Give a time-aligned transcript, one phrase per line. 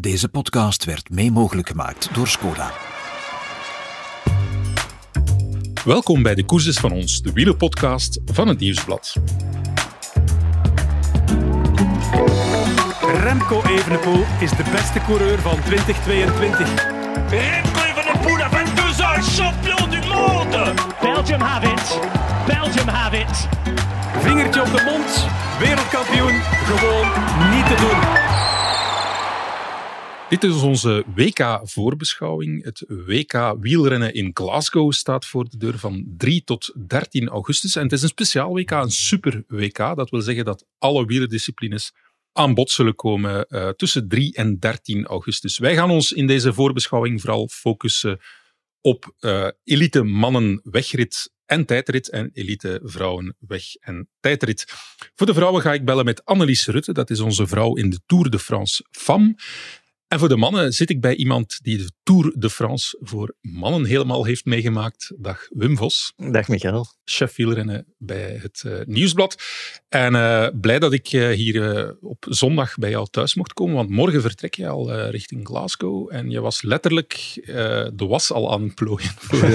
[0.00, 2.72] Deze podcast werd mee mogelijk gemaakt door Skoda.
[5.84, 9.16] Welkom bij de Koerses van ons, de wielerpodcast van het Nieuwsblad.
[13.20, 16.84] Remco Evenepoel is de beste coureur van 2022.
[17.28, 22.00] Remco Evenepoel a 22 ans, champion du monde Belgium have it.
[22.46, 23.48] Belgium have it.
[24.22, 25.26] Vingertje op de mond,
[25.58, 27.06] wereldkampioen, gewoon
[27.50, 28.65] niet te doen.
[30.28, 32.64] Dit is onze WK-voorbeschouwing.
[32.64, 37.76] Het WK wielrennen in Glasgow staat voor de deur van 3 tot 13 augustus.
[37.76, 39.76] En het is een speciaal WK, een super WK.
[39.76, 41.92] Dat wil zeggen dat alle wielerdisciplines
[42.32, 45.58] aan bod zullen komen uh, tussen 3 en 13 augustus.
[45.58, 48.20] Wij gaan ons in deze voorbeschouwing vooral focussen
[48.80, 54.64] op uh, elite mannen wegrit en tijdrit en elite vrouwen weg en tijdrit.
[55.14, 56.92] Voor de vrouwen ga ik bellen met Annelies Rutte.
[56.92, 59.36] Dat is onze vrouw in de Tour de France FAM.
[60.16, 63.84] En voor de mannen zit ik bij iemand die de Tour de France voor mannen
[63.84, 65.12] helemaal heeft meegemaakt.
[65.18, 66.12] Dag Wim Vos.
[66.16, 66.86] Dag Michael.
[67.04, 69.42] Chef wielrennen bij het uh, Nieuwsblad.
[69.88, 73.90] En uh, blij dat ik uh, hier op zondag bij jou thuis mocht komen, want
[73.90, 76.08] morgen vertrek je al richting Glasgow.
[76.12, 77.40] En je was letterlijk
[77.94, 79.48] de was al aan het plooien voor,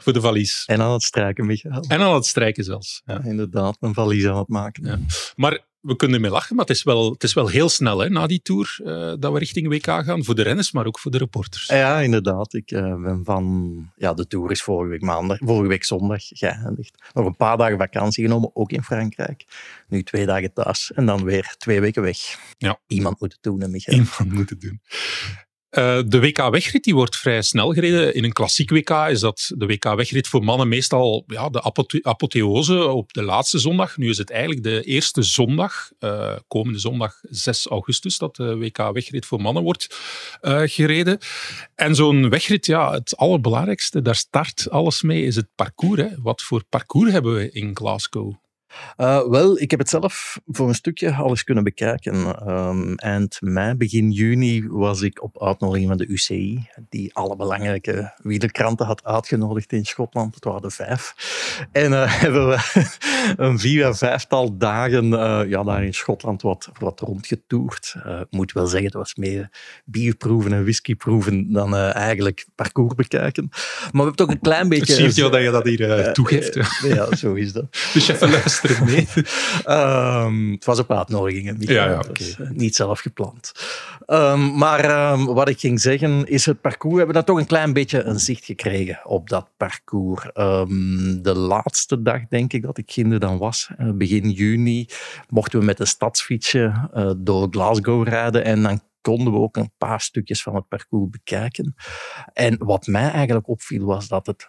[0.00, 0.64] voor de valies.
[0.66, 1.84] En aan het strijken, Michael.
[1.88, 3.02] En aan het strijken zelfs.
[3.04, 3.24] Ja.
[3.24, 4.86] Inderdaad, een valies aan het maken.
[4.86, 4.98] Ja.
[5.36, 8.08] Maar we kunnen ermee lachen, maar het is wel, het is wel heel snel hè,
[8.08, 10.24] na die tour uh, dat we richting WK gaan.
[10.24, 11.66] Voor de renners, maar ook voor de reporters.
[11.66, 12.54] Ja, inderdaad.
[12.54, 13.90] Ik uh, ben van...
[13.96, 17.02] Ja, de tour is vorige week maandag, vorige week zondag geëindigd.
[17.12, 19.44] Nog een paar dagen vakantie genomen, ook in Frankrijk.
[19.88, 22.18] Nu twee dagen thuis en dan weer twee weken weg.
[22.58, 22.80] Ja.
[22.86, 23.96] Iemand moet het doen, hè, Michael.
[23.96, 24.80] Iemand moet het doen.
[25.78, 28.14] Uh, de WK-wegrit die wordt vrij snel gereden.
[28.14, 32.86] In een klassiek WK is dat de WK-wegrit voor mannen meestal ja, de apothe apotheose
[32.86, 33.96] op de laatste zondag.
[33.96, 39.26] Nu is het eigenlijk de eerste zondag, uh, komende zondag 6 augustus, dat de WK-wegrit
[39.26, 39.96] voor mannen wordt
[40.42, 41.18] uh, gereden.
[41.74, 46.00] En zo'n wegrit, ja, het allerbelangrijkste, daar start alles mee, is het parcours.
[46.00, 46.08] Hè.
[46.22, 48.41] Wat voor parcours hebben we in Glasgow?
[48.96, 52.48] Uh, wel, ik heb het zelf voor een stukje al eens kunnen bekijken.
[52.50, 58.12] Um, eind mei, begin juni was ik op uitnodiging van de UCI, die alle belangrijke
[58.22, 60.34] wielerkranten had uitgenodigd in Schotland.
[60.34, 61.14] Het waren er vijf.
[61.72, 62.86] En uh, hebben we
[63.36, 67.94] een vier à vijftal dagen uh, ja, daar in Schotland wat, wat rondgetoerd.
[68.04, 69.48] ik moet wel zeggen, het was meer
[69.84, 73.48] bierproeven en whiskyproeven dan eigenlijk parcours bekijken.
[73.50, 75.02] Maar we hebben toch een klein beetje...
[75.02, 76.80] Je dat je dat hier toegeeft.
[76.82, 77.66] ja, zo is dat.
[77.92, 78.30] Dus even
[79.66, 81.58] um, het was op uitnodigingen.
[81.58, 83.52] Niet, ja, dus, uh, niet zelf gepland.
[84.06, 86.92] Um, maar um, wat ik ging zeggen is het parcours.
[86.92, 90.22] We hebben dan toch een klein beetje een zicht gekregen op dat parcours.
[91.22, 94.86] de laatste dag, denk ik, dat ik kinder dan was, uh, begin juni,
[95.28, 99.72] mochten we met een stadsfietsje uh, door Glasgow rijden en dan konden we ook een
[99.78, 101.74] paar stukjes van het parcours bekijken.
[102.32, 104.46] En wat mij eigenlijk opviel was dat het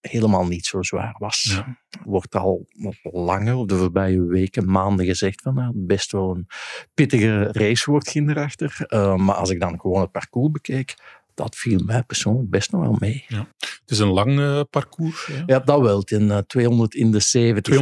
[0.00, 1.42] helemaal niet zo zwaar was.
[1.42, 1.78] Ja.
[2.04, 2.66] Wordt al
[3.02, 6.46] langer, de voorbije weken, maanden gezegd van nou, best wel een
[6.94, 8.86] pittige race wordt ging erachter.
[8.88, 10.94] Uh, maar als ik dan gewoon het parcours bekeek,
[11.38, 13.24] dat viel mij persoonlijk best nog wel mee.
[13.28, 13.48] Ja.
[13.58, 15.26] Het is een lang uh, parcours.
[15.26, 15.42] Ja.
[15.46, 16.02] ja, dat wel.
[16.04, 17.74] In uh, 200 in de 70.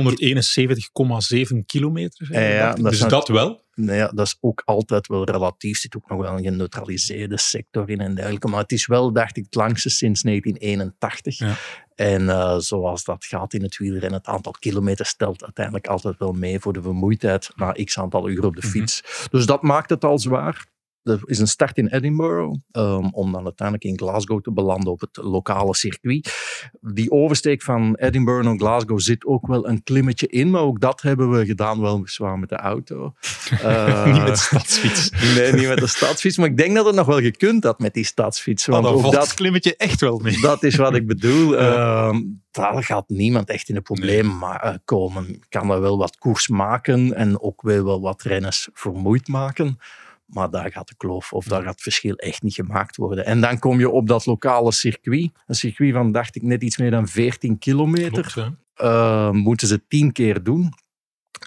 [1.53, 2.29] 271,7 kilometer.
[2.31, 3.65] Ja, ja, dat dus dat wel?
[3.75, 5.75] Nou ja, dat is ook altijd wel relatief.
[5.75, 8.49] Er zit ook nog wel een geneutraliseerde sector in en dergelijke.
[8.49, 11.59] Maar het is wel, dacht ik, het langste sinds 1981.
[11.97, 16.33] En uh, zoals dat gaat in het wielrennen, het aantal kilometers stelt uiteindelijk altijd wel
[16.33, 19.03] mee voor de vermoeidheid na x aantal uur op de fiets.
[19.03, 19.27] Mm -hmm.
[19.31, 20.67] Dus dat maakt het al zwaar.
[21.07, 25.01] Er is een start in Edinburgh, um, om dan uiteindelijk in Glasgow te belanden op
[25.01, 26.35] het lokale circuit.
[26.81, 31.03] Die oversteek van Edinburgh naar Glasgow zit ook wel een klimmetje in, maar ook dat
[31.03, 33.13] hebben we gedaan wel zwaar met de auto.
[33.53, 35.11] Uh, niet met de stadsfiets.
[35.11, 37.95] Nee, niet met de stadsfiets, maar ik denk dat het nog wel gekund had met
[37.95, 38.67] die stadsfiets.
[38.67, 40.41] Want oh, ook dat klimmetje echt wel mee.
[40.41, 41.55] Dat is wat ik bedoel.
[41.61, 42.09] Ja.
[42.09, 44.79] Uh, daar gaat niemand echt in de problemen nee.
[44.85, 45.43] komen.
[45.49, 49.79] Kan er wel wat koers maken en ook weer wel wat renners vermoeid maken.
[50.27, 53.25] Maar daar gaat de kloof of daar gaat het verschil echt niet gemaakt worden.
[53.25, 55.31] En dan kom je op dat lokale circuit.
[55.47, 58.33] Een circuit van, dacht ik, net iets meer dan 14 kilometer.
[58.33, 60.73] Klopt, uh, moeten ze tien keer doen.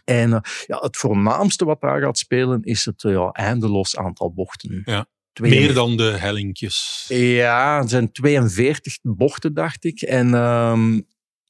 [0.06, 4.34] En uh, ja, het voornaamste wat daar gaat spelen is het uh, ja, eindeloos aantal
[4.34, 4.82] bochten.
[4.86, 5.06] Ja.
[5.42, 7.06] Meer dan de hellinkjes.
[7.08, 10.02] Ja, het zijn 42 bochten, dacht ik.
[10.02, 11.08] En um,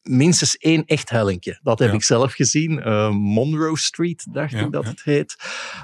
[0.09, 1.59] minstens één echt hellinkje.
[1.63, 1.93] Dat heb Ja.
[1.95, 2.71] ik zelf gezien.
[2.71, 4.89] Uh, Monroe Street, dacht Ja, ik dat ja.
[4.89, 5.35] het heet.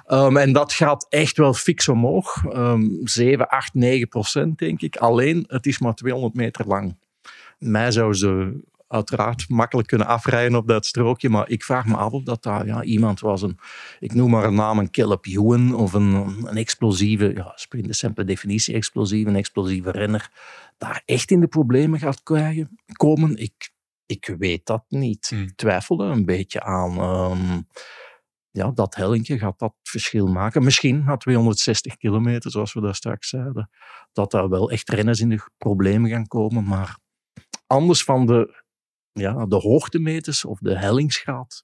[0.07, 2.43] Um, en dat gaat echt wel fix omhoog.
[2.53, 4.95] Um, 7, 8, 9 procent, denk ik.
[4.95, 6.97] Alleen, het is maar 200 meter lang.
[7.57, 11.29] Mij zou ze uiteraard makkelijk kunnen afrijden op dat strookje.
[11.29, 13.57] Maar ik vraag me af of dat daar ja, iemand was, een,
[13.99, 16.13] ik noem maar een naam, een Caleb Ewan of een,
[16.45, 20.29] een explosieve, ja, sprint de simpele definitie, explosieve, een explosieve renner,
[20.77, 23.37] daar echt in de problemen gaat krijgen, komen.
[23.37, 23.73] Ik,
[24.05, 25.29] ik weet dat niet.
[25.29, 25.41] Hmm.
[25.41, 26.97] Ik twijfel er een beetje aan.
[26.97, 27.61] Ehm,
[28.51, 30.63] ja, dat hellinkje gaat dat verschil maken.
[30.63, 33.69] Misschien na 260 kilometer, zoals we daar straks zeiden,
[34.11, 36.63] dat daar wel echt renners in de problemen gaan komen.
[36.63, 36.97] Maar
[37.67, 38.63] anders van de,
[39.11, 41.63] ja, de hoogtemeters of de hellingsgraad,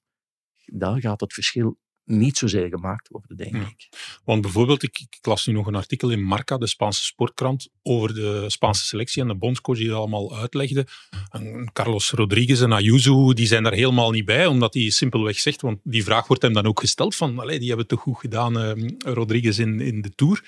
[0.66, 3.62] daar gaat het verschil niet zozeer gemaakt worden, denk Ja.
[3.62, 3.90] ik.
[4.26, 8.14] Want bijvoorbeeld, ik, ik las nu nog een artikel in Marca, de Spaanse sportkrant, over
[8.14, 10.88] de Spaanse selectie en de bondscoach die dat allemaal uitlegde.
[11.30, 15.62] En Carlos Rodriguez en Ayuso, die zijn daar helemaal niet bij, omdat hij simpelweg zegt,
[15.62, 18.20] want die vraag wordt hem dan ook gesteld van, allee, die hebben het toch goed
[18.20, 20.44] gedaan, eh, Rodriguez in, in de Tour.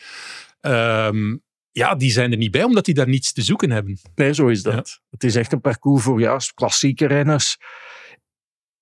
[0.61, 1.35] Ehm,
[1.71, 3.99] ja, die zijn er niet bij, omdat die daar niets te zoeken hebben.
[4.15, 5.01] Nee, zo is dat.
[5.09, 7.57] Het is echt een parcours voor juist klassieke renners.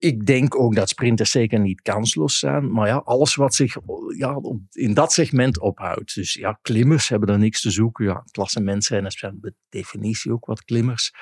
[0.01, 2.71] Ik denk ook dat sprinters zeker niet kansloos zijn.
[2.71, 3.75] Maar ja, alles wat zich
[4.17, 6.15] ja, in dat segment ophoudt.
[6.15, 8.05] Dus ja, klimmers hebben daar niks te zoeken.
[8.05, 11.13] Ja, klassementsrenners zijn per definitie ook wat klimmers.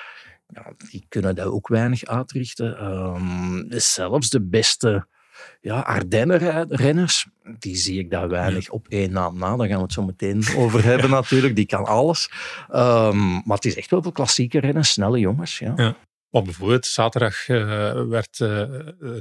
[0.46, 2.78] Ja, die kunnen daar ook weinig uitrichten.
[2.78, 5.06] Ehm, dus zelfs de beste
[5.60, 7.28] ja, Ardennen-renners,
[7.58, 9.56] die zie ik daar weinig op één naam na.
[9.56, 11.56] Daar gaan we het zo meteen over hebben natuurlijk.
[11.56, 12.30] Die kan alles.
[12.68, 15.58] Ehm, maar het is echt wel voor klassieke renners, snelle jongens.
[15.58, 15.72] Ja.
[15.76, 15.96] Ja.
[16.30, 17.56] Want bijvoorbeeld, zaterdag eh,
[18.08, 18.48] werd eh,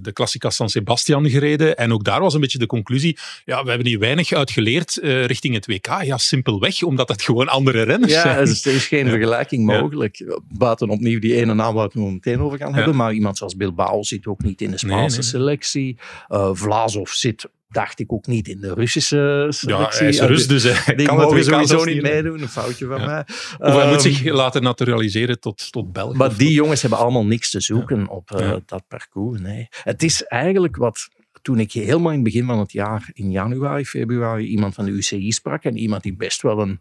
[0.02, 1.78] de Classica San Sebastian gereden.
[1.78, 3.18] En ook daar was een beetje de conclusie.
[3.46, 5.88] Ja, we hebben hier weinig uit geleerd eh, richting het WK.
[6.02, 8.36] Ja, simpelweg, omdat het gewoon andere renners Ja, zijn.
[8.36, 9.12] er is, er is geen Ja.
[9.12, 9.80] vergelijking Ja.
[9.82, 10.40] mogelijk.
[10.58, 12.76] Buiten opnieuw die ene naam waar we het meteen over gaan Ja.
[12.76, 12.96] hebben.
[12.96, 15.40] Maar iemand zoals Bilbao zit ook niet in de Nee, Spaanse nee, nee.
[15.42, 15.98] selectie.
[16.28, 20.00] Eh Vlasov zit, dacht ik, ook niet in de Russische Ja, selectie.
[20.00, 22.42] hij is Rus, dus hij Die kan WK sowieso niet meedoen.
[22.42, 23.06] Een foutje van Ja.
[23.06, 23.24] mij.
[23.58, 26.18] Of hij moet Ehm, zich laten naturaliseren tot, tot België.
[26.18, 28.60] Maar die jongens hebben allemaal niks te zoeken op eh, Ja.
[28.66, 29.40] dat parcours.
[29.42, 29.68] Nee.
[29.84, 31.10] Het is eigenlijk wat.
[31.50, 34.92] Toen ik helemaal in het begin van het jaar, in januari, februari, iemand van de
[34.92, 35.64] UCI sprak.
[35.64, 36.80] En iemand die best wel een,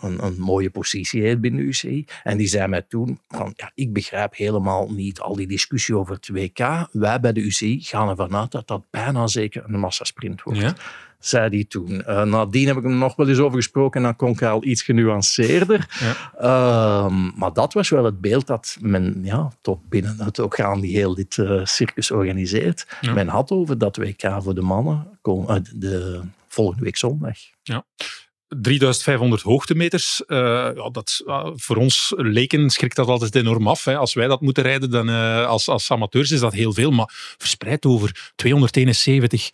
[0.00, 2.04] een, een mooie positie heeft binnen de UCI.
[2.22, 6.14] En die zei mij toen: van, ja, Ik begrijp helemaal niet al die discussie over
[6.14, 6.88] het WK.
[6.92, 10.74] Wij bij de UCI gaan ervan uit dat dat bijna zeker een massasprint wordt?
[11.20, 12.04] Zei hij toen.
[12.04, 14.64] Eh, nadien heb ik hem nog wel eens over gesproken en dan klonk hij al
[14.64, 15.88] iets genuanceerder.
[16.00, 16.32] Ja.
[16.38, 20.96] Ehm, maar dat was wel het beeld dat men ja, toch binnen het orgaan die
[20.96, 23.12] heel dit eh, circus organiseert, Ja.
[23.12, 27.36] men had over dat WK voor de mannen kom, eh, de volgende week zondag.
[28.56, 33.84] 3500 hoogtemeters, ja, dat, uh, voor ons leken schrikt dat altijd enorm af.
[33.84, 33.96] Hè.
[33.96, 36.90] Als wij dat moeten rijden, dan, uh, als, als amateurs is dat heel veel.
[36.90, 39.50] Maar verspreid over 271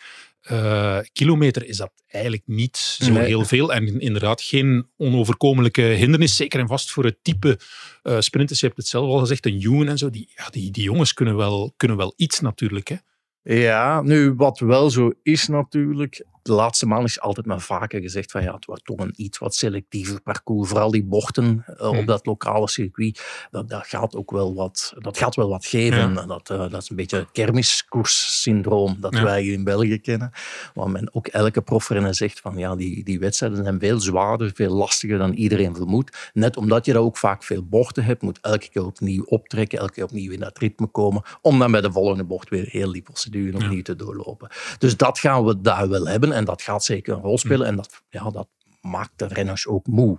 [0.50, 3.26] uh, kilometer is dat eigenlijk niet zo nee.
[3.26, 3.72] heel veel.
[3.72, 6.36] En inderdaad geen onoverkomelijke hindernis.
[6.36, 7.58] Zeker en vast voor het type
[8.02, 8.60] uh, sprinters.
[8.60, 10.10] Je hebt het zelf al gezegd, een jongen en zo.
[10.10, 12.88] Die, ja, die, die jongens kunnen wel, kunnen wel iets natuurlijk.
[12.88, 12.96] Hè.
[13.42, 18.30] Ja, nu wat wel zo is natuurlijk, de laatste maanden is altijd maar vaker gezegd
[18.30, 20.68] van ja, het wordt toch een iets wat selectiever parcours.
[20.68, 21.98] Vooral die bochten uh, Hmm.
[21.98, 26.14] op dat lokale circuit, dat, dat, gaat ook wel wat, dat gaat wel wat geven.
[26.14, 26.26] Ja.
[26.26, 29.22] Dat, uh, dat is een beetje het kermiskoers-syndroom dat Ja.
[29.22, 30.30] wij hier in België kennen.
[30.74, 34.74] Waar men ook elke profrenner zegt van ja, die, die wedstrijden zijn veel zwaarder, veel
[34.74, 36.30] lastiger dan iedereen vermoedt.
[36.32, 39.92] Net omdat je daar ook vaak veel bochten hebt, moet elke keer opnieuw optrekken, elke
[39.92, 43.02] keer opnieuw in dat ritme komen, om dan bij de volgende bocht weer heel die
[43.02, 43.82] procedure opnieuw Ja.
[43.82, 44.48] te doorlopen.
[44.78, 47.66] Dus dat gaan we daar wel hebben en dat gaat zeker een rol spelen.
[47.66, 48.48] En dat, ja, dat
[48.80, 50.18] maakt de renners ook moe.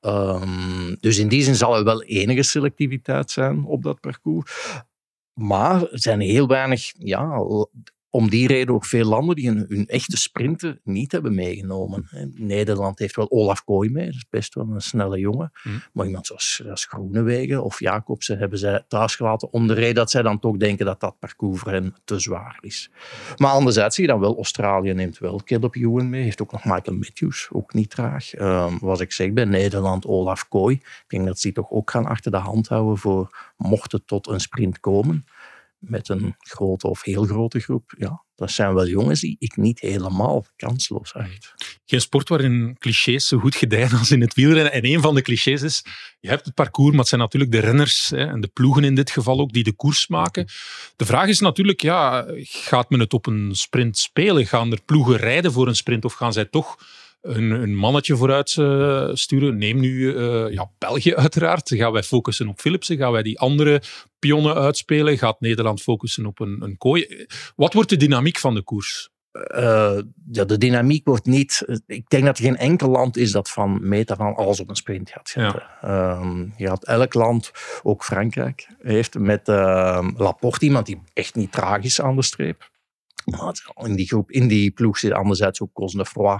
[0.00, 4.52] Um, dus in die zin zal er wel enige selectiviteit zijn op dat parcours.
[5.32, 7.44] Maar er zijn heel weinig, ja,
[8.14, 12.08] om die reden ook veel landen die hun, hun echte sprinten niet hebben meegenomen.
[12.34, 15.52] Nederland heeft wel Olaf Kooi mee, dat is best wel een snelle jongen.
[15.62, 15.82] Hmm.
[15.92, 20.10] Maar iemand zoals, zoals Groenewegen of Jacobsen hebben zij thuis gelaten om de reden dat
[20.10, 22.90] zij dan toch denken dat dat parcours voor hen te zwaar is.
[23.36, 26.64] Maar anderzijds zie je dan wel, Australië neemt wel Caleb Ewan mee, heeft ook nog
[26.64, 28.38] Michael Matthews, ook niet traag.
[28.38, 31.90] Um, wat ik zeg, bij Nederland Olaf Kooi, ik denk dat ze die toch ook
[31.90, 35.24] gaan achter de hand houden voor mocht het tot een sprint komen
[35.86, 37.94] met een grote of heel grote groep.
[37.98, 41.54] Ja, dat zijn wel jongens die ik niet helemaal kansloos acht.
[41.84, 44.72] Geen sport waarin clichés zo goed gedijen als in het wielrennen.
[44.72, 45.84] En een van de clichés is,
[46.20, 48.94] je hebt het parcours, maar het zijn natuurlijk de renners hè, en de ploegen in
[48.94, 50.46] dit geval ook, die de koers maken.
[50.96, 54.46] De vraag is natuurlijk, ja, gaat men het op een sprint spelen?
[54.46, 56.76] Gaan er ploegen rijden voor een sprint of gaan zij toch
[57.24, 59.56] een, een mannetje vooruit uh, sturen.
[59.56, 61.72] Neem nu uh, ja, België uiteraard.
[61.74, 62.96] Gaan wij focussen op Philipsen?
[62.96, 63.82] Gaan wij die andere
[64.18, 65.18] pionnen uitspelen?
[65.18, 67.26] Gaat Nederland focussen op een, een kooi?
[67.56, 69.12] Wat wordt de dynamiek van de koers?
[69.34, 69.98] uh,
[70.30, 71.80] ja, de dynamiek wordt niet.
[71.86, 74.76] Ik denk dat er geen enkel land is dat van meta van alles op een
[74.76, 75.62] sprint gaat zetten.
[75.82, 76.18] Ja.
[76.20, 77.50] Um, je had elk land,
[77.82, 82.72] ook Frankrijk, heeft met uh, Laporte iemand die echt niet tragisch aan de streep.
[83.82, 86.38] In die groep, in die ploeg zit anderzijds ook Cosnefroy,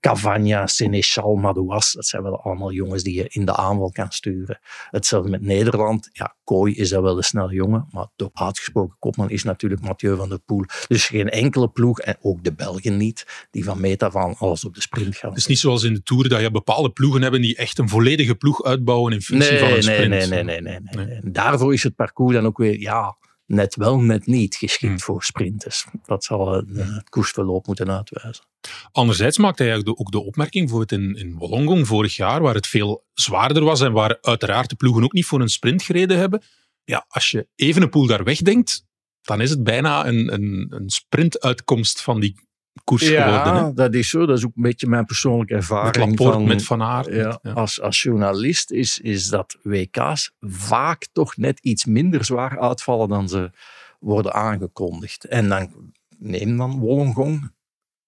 [0.00, 1.92] Cavagna, Seneschal, Madouas.
[1.92, 4.58] Dat zijn wel allemaal jongens die je in de aanval kan sturen.
[4.90, 6.08] Hetzelfde met Nederland.
[6.12, 10.16] Ja, Kooi is dat wel een snelle jongen, maar de uitgesproken kopman is natuurlijk Mathieu
[10.16, 10.64] van der Poel.
[10.88, 14.74] Dus geen enkele ploeg, en ook de Belgen niet, die van meta van alles op
[14.74, 15.30] de sprint gaan.
[15.30, 17.88] Het is niet zoals in de Tour dat je bepaalde ploegen hebben die echt een
[17.88, 20.08] volledige ploeg uitbouwen in functie nee, van een sprint.
[20.08, 21.20] Nee, nee, nee, nee, nee, nee.
[21.32, 23.16] Daarvoor is het parcours dan ook weer, ja,
[23.46, 25.00] net wel, net niet geschikt hmm.
[25.00, 25.86] voor sprinters.
[26.04, 28.44] Dat zal het koersverloop moeten uitwijzen.
[28.92, 32.66] Anderzijds maakte hij ook de opmerking voor het in, in Wollongong vorig jaar, waar het
[32.66, 36.42] veel zwaarder was en waar uiteraard de ploegen ook niet voor een sprint gereden hebben.
[36.84, 38.84] Ja, als je even een poel daar wegdenkt,
[39.22, 42.45] dan is het bijna een, een, een sprintuitkomst van die
[42.84, 43.64] koers ja, geworden.
[43.64, 43.72] Hè?
[43.72, 44.26] dat is zo.
[44.26, 46.08] Dat is ook een beetje mijn persoonlijke ervaring.
[46.08, 47.06] Met van, met Van Aert.
[47.06, 53.08] Ja, Als, als journalist is, is dat WK's vaak toch net iets minder zwaar uitvallen
[53.08, 53.50] dan ze
[54.00, 55.24] worden aangekondigd.
[55.24, 57.54] En dan neem dan Wollongong.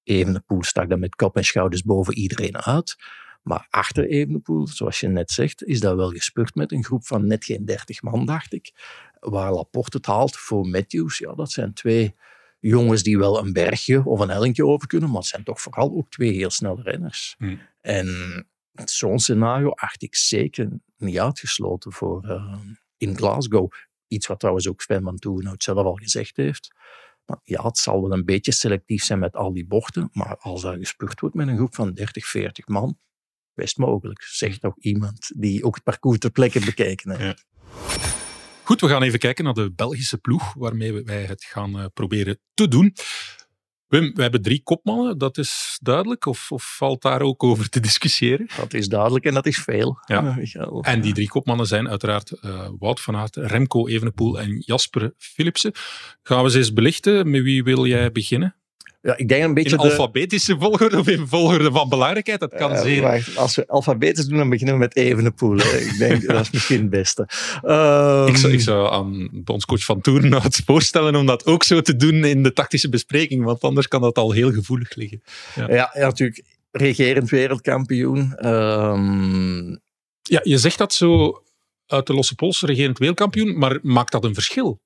[0.03, 2.97] Evenepoel stak dan met kop en schouders boven iedereen uit.
[3.43, 7.27] Maar achter Evenepoel, zoals je net zegt, is dat wel gespurt met een groep van
[7.27, 8.73] net geen 30 man, dacht ik.
[9.21, 12.15] Waar Laporte het haalt voor Matthews, ja, dat zijn twee
[12.61, 15.91] jongens die wel een bergje of een hellingje over kunnen, maar het zijn toch vooral
[15.97, 17.35] ook twee heel snelle renners.
[17.39, 17.61] Hmm.
[17.81, 18.47] En
[18.85, 22.59] zo'n scenario acht ik zeker niet uitgesloten voor uh,
[22.97, 23.73] in Glasgow.
[24.07, 26.75] Iets wat trouwens ook Sven van Toernout zelf al gezegd heeft.
[27.25, 30.65] Maar ja, het zal wel een beetje selectief zijn met al die bochten, maar als
[30.65, 32.99] er gespurt wordt met een groep van 30, 40 man,
[33.55, 34.23] best mogelijk.
[34.23, 37.47] Zegt toch iemand die ook het parcours ter plekke bekeken heeft.
[37.49, 38.18] Ja.
[38.69, 42.41] Goed, we gaan even kijken naar de Belgische ploeg waarmee wij het gaan uh, proberen
[42.55, 42.95] te doen.
[43.87, 46.27] Wim, we hebben drie kopmannen, dat is duidelijk?
[46.27, 48.49] Of, of, valt daar ook over te discussiëren?
[48.57, 49.99] Dat is duidelijk en dat is veel.
[50.07, 50.39] Ja.
[50.81, 55.73] En die drie kopmannen zijn uiteraard uh, Wout van Aert, Remco Evenepoel en Jasper Philipsen.
[56.23, 57.31] Gaan we ze eens belichten?
[57.31, 58.57] Met wie wil jij beginnen?
[59.01, 62.41] Ja, ik denk een beetje in alfabetische volgorde of in volgorde van belangrijkheid?
[62.41, 63.03] Dat kan uh, zeer.
[63.03, 65.59] Wacht, als we alfabetisch doen, dan beginnen we met Evenepoel.
[65.59, 67.23] ik denk dat is misschien het beste.
[68.29, 71.97] ik, zou, ik zou aan de bondscoach van Toernout voorstellen om dat ook zo te
[71.97, 75.23] doen in de tactische bespreking, want anders kan dat al heel gevoelig liggen.
[75.55, 76.43] Ja, ja, ja natuurlijk.
[76.71, 78.47] Regerend wereldkampioen.
[78.47, 79.81] Um...
[80.23, 81.43] Ja, je zegt dat zo
[81.87, 84.81] uit de losse pols, regerend wereldkampioen, maar maakt dat een verschil?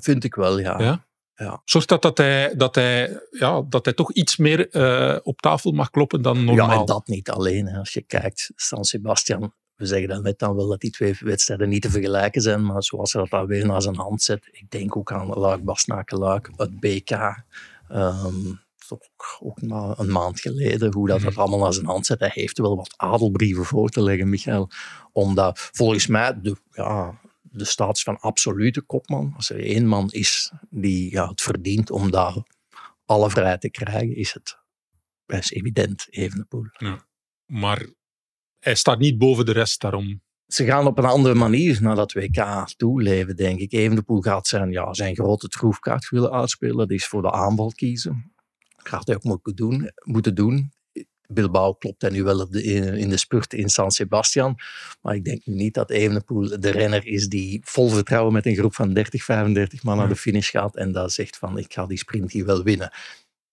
[0.00, 0.78] Vind ik wel, ja.
[0.78, 1.06] ja?
[1.34, 1.62] Ja.
[1.64, 5.72] Zorgt dat dat hij, dat hij, ja, dat hij toch iets meer uh, op tafel
[5.72, 6.70] mag kloppen dan normaal?
[6.70, 7.66] Ja, en dat niet alleen.
[7.66, 7.78] Hè.
[7.78, 11.68] Als je kijkt, San Sebastian, we zeggen dan net dan wel dat die twee wedstrijden
[11.68, 14.70] niet te vergelijken zijn, maar zoals hij dat dan weer naar zijn hand zet, ik
[14.70, 17.10] denk ook aan Luik Basnaken Luik, het BK,
[17.90, 18.60] um,
[18.92, 21.40] ook, ook maar een maand geleden, hoe dat, dat mhm.
[21.40, 22.20] allemaal naar zijn hand zet.
[22.20, 24.70] Hij heeft wel wat adelbrieven voor te leggen, Michael.
[25.12, 27.20] Omdat volgens mij de, ja,
[27.52, 29.32] de status van absolute kopman.
[29.36, 32.36] Als er één man is die ja, het verdient om daar
[33.04, 34.60] alle vrijheid te krijgen, is het
[35.26, 36.66] is evident Evenepoel.
[36.72, 37.06] Ja.
[37.46, 37.86] Maar
[38.58, 40.22] hij staat niet boven de rest daarom.
[40.46, 43.72] Ze gaan op een andere manier naar dat WK toeleven, denk ik.
[43.72, 46.76] Evenepoel gaat zijn, ja, zijn grote troefkaart willen uitspelen.
[46.76, 48.32] Dat is voor de aanval kiezen.
[48.76, 49.90] Dat gaat hij ook moeten doen.
[50.04, 50.72] Moeten doen.
[51.32, 54.58] Bilbao klopt en nu wel in de spurt in San Sebastian.
[55.02, 58.56] Maar ik denk nu niet dat Evenepoel de renner is die vol vertrouwen met een
[58.56, 61.86] groep van 30, 35 man naar de finish gaat en daar zegt van ik ga
[61.86, 62.92] die sprint hier wel winnen.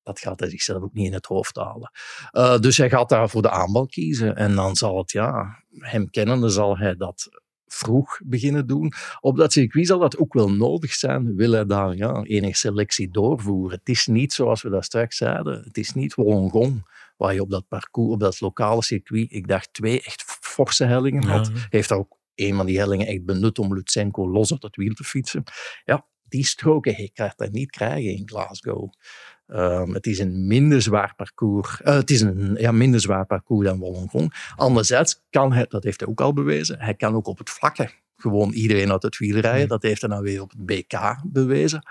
[0.04, 1.92] Dat gaat hij zichzelf ook niet in het hoofd halen.
[2.32, 4.36] Uh, dus hij gaat daar voor de aanval kiezen.
[4.36, 7.30] En dan zal het, ja, hem kennende zal hij dat
[7.68, 8.94] vroeg beginnen doen.
[9.20, 11.36] Op dat circuit zal dat ook wel nodig zijn.
[11.36, 13.78] Wil hij daar ja, enige selectie doorvoeren?
[13.78, 15.62] Het is niet zoals we daar straks zeiden.
[15.64, 16.84] Het is niet Wollongong
[17.20, 21.24] waar je op dat parcours, op dat lokale circuit, ik dacht twee echt forse hellingen
[21.24, 21.52] had.
[21.70, 25.04] Heeft ook een van die hellingen echt benut om Lutsenko los op het wiel te
[25.04, 25.44] fietsen.
[25.86, 28.92] Ja, die stroken hij kan dat niet krijgen in Glasgow.
[29.48, 31.82] Um, het is een minder zwaar parcours.
[31.82, 34.52] Uh, het is een ja, minder zwaar parcours dan Wollongong.
[34.56, 37.90] Anderzijds kan hij, dat heeft hij ook al bewezen, hij kan ook op het vlakke
[38.16, 39.68] gewoon iedereen uit het wiel rijden.
[39.68, 41.84] Dat heeft hij nou weer op het BK bewezen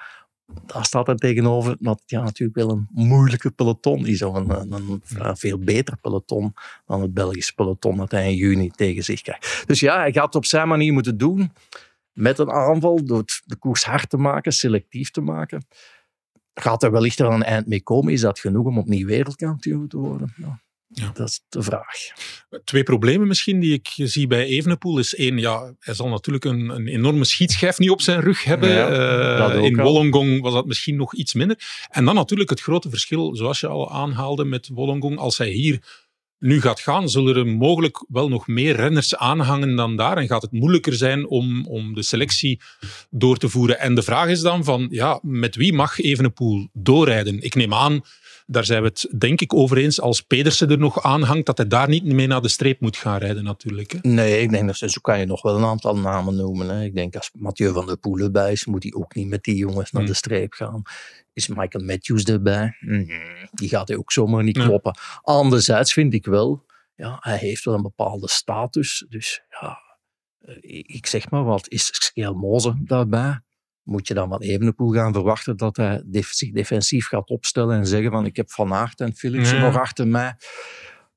[0.66, 4.20] daar staat er tegenover dat ja, natuurlijk wel een moeilijke peloton is.
[4.20, 5.02] Een, een,
[5.36, 6.54] veel beter peloton
[6.86, 9.62] dan het Belgische peloton dat hij in juni tegen zich krijgt.
[9.66, 11.52] Dus ja, hij gaat het op zijn manier moeten doen.
[12.12, 15.66] Met een aanval, door de koers hard te maken, selectief te maken.
[16.54, 18.12] Gaat er wellicht wel een eind mee komen?
[18.12, 20.32] Is dat genoeg om opnieuw wereldkampioen te worden?
[20.36, 20.60] Ja.
[20.88, 21.10] Ja.
[21.14, 21.96] Dat is de vraag.
[22.64, 26.68] Twee problemen misschien die ik zie bij Evenepoel is één, ja, hij zal natuurlijk een,
[26.68, 28.68] een enorme schietschijf niet op zijn rug hebben.
[28.68, 28.88] Ja,
[29.50, 29.76] Eh, in.
[29.76, 31.86] Wollongong was dat misschien nog iets minder.
[31.90, 36.06] En dan natuurlijk het grote verschil, zoals je al aanhaalde met Wollongong, als hij hier
[36.38, 40.42] nu gaat gaan, zullen er mogelijk wel nog meer renners aanhangen dan daar en gaat
[40.42, 42.60] het moeilijker zijn om, om de selectie
[43.10, 43.78] door te voeren.
[43.78, 47.40] En de vraag is dan van, ja, met wie mag Evenepoel doorrijden?
[47.42, 48.00] Ik neem aan,
[48.50, 51.66] daar zijn we het denk ik over eens, als Pedersen er nog aanhangt, dat hij
[51.66, 53.92] daar niet mee naar de streep moet gaan rijden natuurlijk.
[53.92, 53.98] Hè?
[54.02, 56.68] Nee, ik denk dat zo kan je nog wel een aantal namen noemen.
[56.68, 56.84] Hè.
[56.84, 59.56] Ik denk als Mathieu van der Poel erbij is, moet hij ook niet met die
[59.56, 60.10] jongens naar Hmm.
[60.10, 60.82] de streep gaan.
[61.32, 62.76] Is Michael Matthews erbij?
[62.80, 63.20] Mhm.
[63.52, 64.98] Die gaat hij ook zomaar niet kloppen.
[65.22, 66.64] Anderzijds vind ik wel,
[66.94, 69.06] ja, hij heeft wel een bepaalde status.
[69.08, 69.78] Dus ja,
[70.40, 73.40] eh, ik zeg maar wat, is Schelmoze daarbij?
[73.88, 77.86] Moet je dan van Evenepoel gaan verwachten dat hij def- zich defensief gaat opstellen en
[77.86, 79.62] zeggen van ik heb Van Aert en Philipsen Ja.
[79.62, 80.36] nog achter mij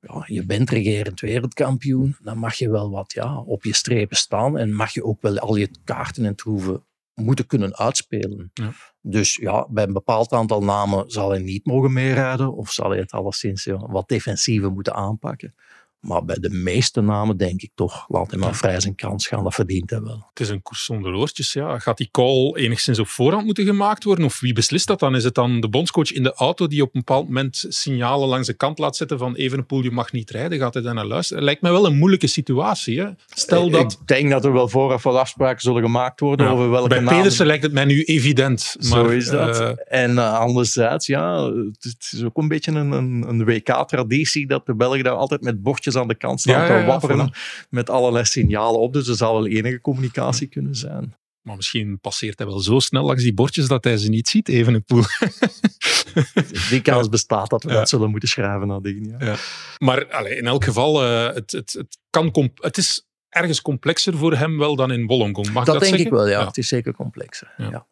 [0.00, 4.58] ja, je bent regerend wereldkampioen, dan mag je wel wat ja, op je strepen staan
[4.58, 8.50] en mag je ook wel al je kaarten en troeven moeten kunnen uitspelen.
[8.54, 8.72] Ja.
[9.00, 12.98] Dus ja, bij een bepaald aantal namen zal hij niet mogen meerijden of zal hij
[12.98, 15.54] het alleszins ja, wat defensiever moeten aanpakken.
[16.02, 19.44] Maar bij de meeste namen denk ik toch, laat hem maar vrij zijn kans gaan,
[19.44, 20.26] dat verdient hij wel.
[20.28, 21.52] Het is een koers zonder oortjes.
[21.52, 21.78] Ja.
[21.78, 24.24] Gaat die call enigszins op voorhand moeten gemaakt worden?
[24.24, 25.14] Of wie beslist dat dan?
[25.14, 28.46] Is het dan de bondscoach in de auto die op een bepaald moment signalen langs
[28.46, 30.58] de kant laat zetten van Evenepoel, je mag niet rijden?
[30.58, 31.42] Gaat hij daar naar luisteren?
[31.42, 33.00] Lijkt mij wel een moeilijke situatie.
[33.00, 33.06] Hè?
[33.34, 33.92] Stel dat...
[33.92, 36.98] Ik denk dat er wel vooraf wel afspraken zullen gemaakt worden Ja, over welke bij
[37.00, 38.76] namen- Pedersen lijkt het mij nu evident.
[38.78, 39.60] Maar, Zo is dat.
[39.60, 44.66] eh, en uh, anderzijds, ja, het is ook een beetje een, een, een WK-traditie dat
[44.66, 45.62] de Belgen daar altijd met
[45.96, 47.32] aan de kant staan te wapperen
[47.70, 48.92] met allerlei signalen op.
[48.92, 51.16] Dus er zal wel enige communicatie kunnen zijn.
[51.42, 54.48] maar misschien passeert hij wel zo snel langs die bordjes dat hij ze niet ziet,
[54.48, 55.02] Evenepoel.
[56.70, 57.74] Die kans bestaat dat we Ja.
[57.74, 59.16] dat zullen moeten schrijven nadien.
[59.18, 59.26] Ja.
[59.26, 59.36] Ja.
[59.78, 64.58] Maar in elk geval, eh, het, het, het, kan het is ergens complexer voor hem
[64.58, 65.52] wel dan in Wollongong.
[65.52, 66.06] Mag Dat, dat denk zeggen?
[66.06, 66.38] ik wel, ja.
[66.40, 66.46] Ja.
[66.46, 67.54] Het is zeker complexer.
[67.56, 67.70] Ja.
[67.70, 67.86] Ja.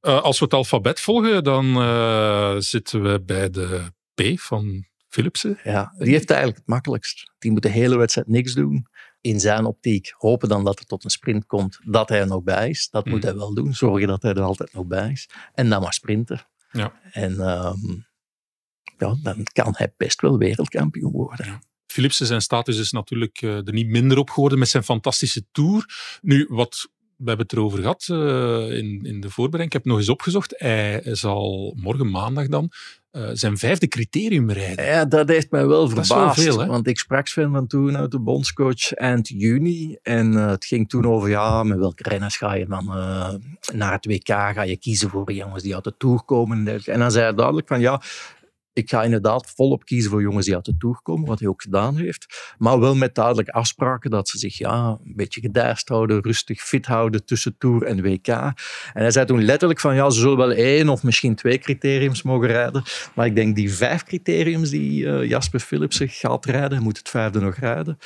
[0.00, 3.80] Eh, als we het alfabet volgen, dan eh, zitten we bij de
[4.14, 4.86] P van
[5.16, 5.58] Philipsen.
[5.64, 7.32] Ja, die heeft het eigenlijk het makkelijkst.
[7.38, 8.86] Die moet de hele wedstrijd niks doen.
[9.20, 12.42] In zijn optiek hopen dan dat er tot een sprint komt, dat hij er nog
[12.42, 12.88] bij is.
[12.90, 13.26] Dat moet Mhm.
[13.26, 13.74] hij wel doen.
[13.74, 15.28] Zorgen dat hij er altijd nog bij is.
[15.54, 16.46] En dan maar sprinten.
[16.70, 17.00] Ja.
[17.12, 17.92] En ehm,
[18.98, 21.60] ja, dan kan hij best wel wereldkampioen worden.
[21.86, 25.84] Philipsen zijn status is natuurlijk eh, er niet minder op geworden met zijn fantastische tour.
[26.22, 29.64] Nu, wat we hebben het erover gehad eh, in, in de voorbereiding.
[29.66, 30.54] Ik heb het nog eens opgezocht.
[30.56, 32.70] Hij zal morgen maandag dan
[33.16, 34.84] eh, zijn vijfde criterium rijden.
[34.84, 36.40] Ja, dat heeft mij wel Dat wel verbaasd.
[36.40, 39.96] veel, want ik sprak Sven van toen uit de bondscoach eind juni.
[40.02, 43.28] En eh, het ging toen over, ja, met welke renners ga je dan eh,
[43.74, 44.28] naar het WK?
[44.28, 46.84] Ga je kiezen voor jongens die uit de Tour komen?
[46.84, 48.00] En dan zei hij duidelijk van, ja,
[48.76, 51.62] ik ga inderdaad volop kiezen voor jongens die uit de Tour komen, wat hij ook
[51.62, 52.54] gedaan heeft.
[52.58, 56.86] Maar wel met duidelijke afspraken dat ze zich ja, een beetje gedijst houden, rustig fit
[56.86, 58.26] houden tussen Tour en WK.
[58.28, 58.52] En
[58.92, 62.48] hij zei toen letterlijk van, ja, ze zullen wel één of misschien twee criteriums mogen
[62.48, 62.82] rijden.
[63.14, 67.08] Maar ik denk die vijf criteriums die eh, Jasper Philipsen gaat rijden, hij moet het
[67.08, 67.98] vijfde nog rijden.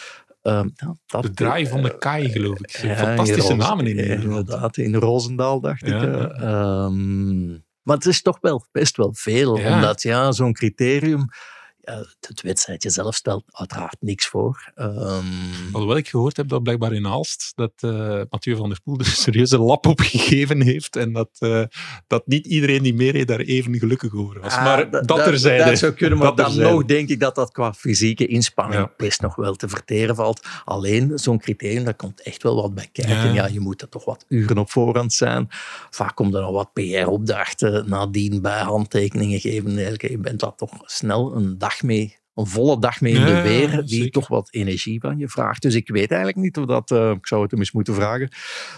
[0.43, 2.71] ehm, ja, dat, De draai van de Kai, geloof ik.
[2.71, 3.97] ja, Fantastische in namen in.
[4.23, 6.03] Inderdaad, in Roosendaal dacht Ja, ik.
[6.03, 6.41] eh.
[6.41, 6.89] ja.
[7.91, 9.75] Maar het is toch wel best wel veel, Ja.
[9.75, 11.25] omdat ja, zo'n criterium,
[12.21, 14.73] het wedstrijdje zelf stelt uiteraard niks voor.
[14.75, 15.25] Ehm,
[15.73, 19.07] Alhoewel ik gehoord heb dat blijkbaar in Aalst dat eh Mathieu van der Poel er
[19.07, 21.63] een serieuze lap op gegeven heeft en dat, eh,
[22.07, 24.53] dat niet iedereen die meereed daar even gelukkig over was.
[24.53, 25.65] Ah, maar da- dat da- terzijde.
[25.65, 28.93] Dat zou kunnen, maar Dat dan nog denk ik dat dat qua fysieke inspanning Ja.
[28.97, 30.47] best nog wel te verteren valt.
[30.65, 33.15] Alleen zo'n criterium, daar komt echt wel wat bij kijken.
[33.17, 33.33] Ja.
[33.33, 33.47] Ja.
[33.47, 35.47] je moet er toch wat uren op voorhand zijn.
[35.91, 39.99] Vaak komt er nog wat PR-opdrachten nadien bij, handtekeningen geven.
[40.11, 43.71] Je bent daar toch snel een dag mee, een volle dag mee in de weer,
[43.71, 44.11] die zeker.
[44.11, 45.63] toch wat energie van je vraagt.
[45.63, 48.29] Dus ik weet eigenlijk niet of dat, eh, ik zou het hem eens moeten vragen,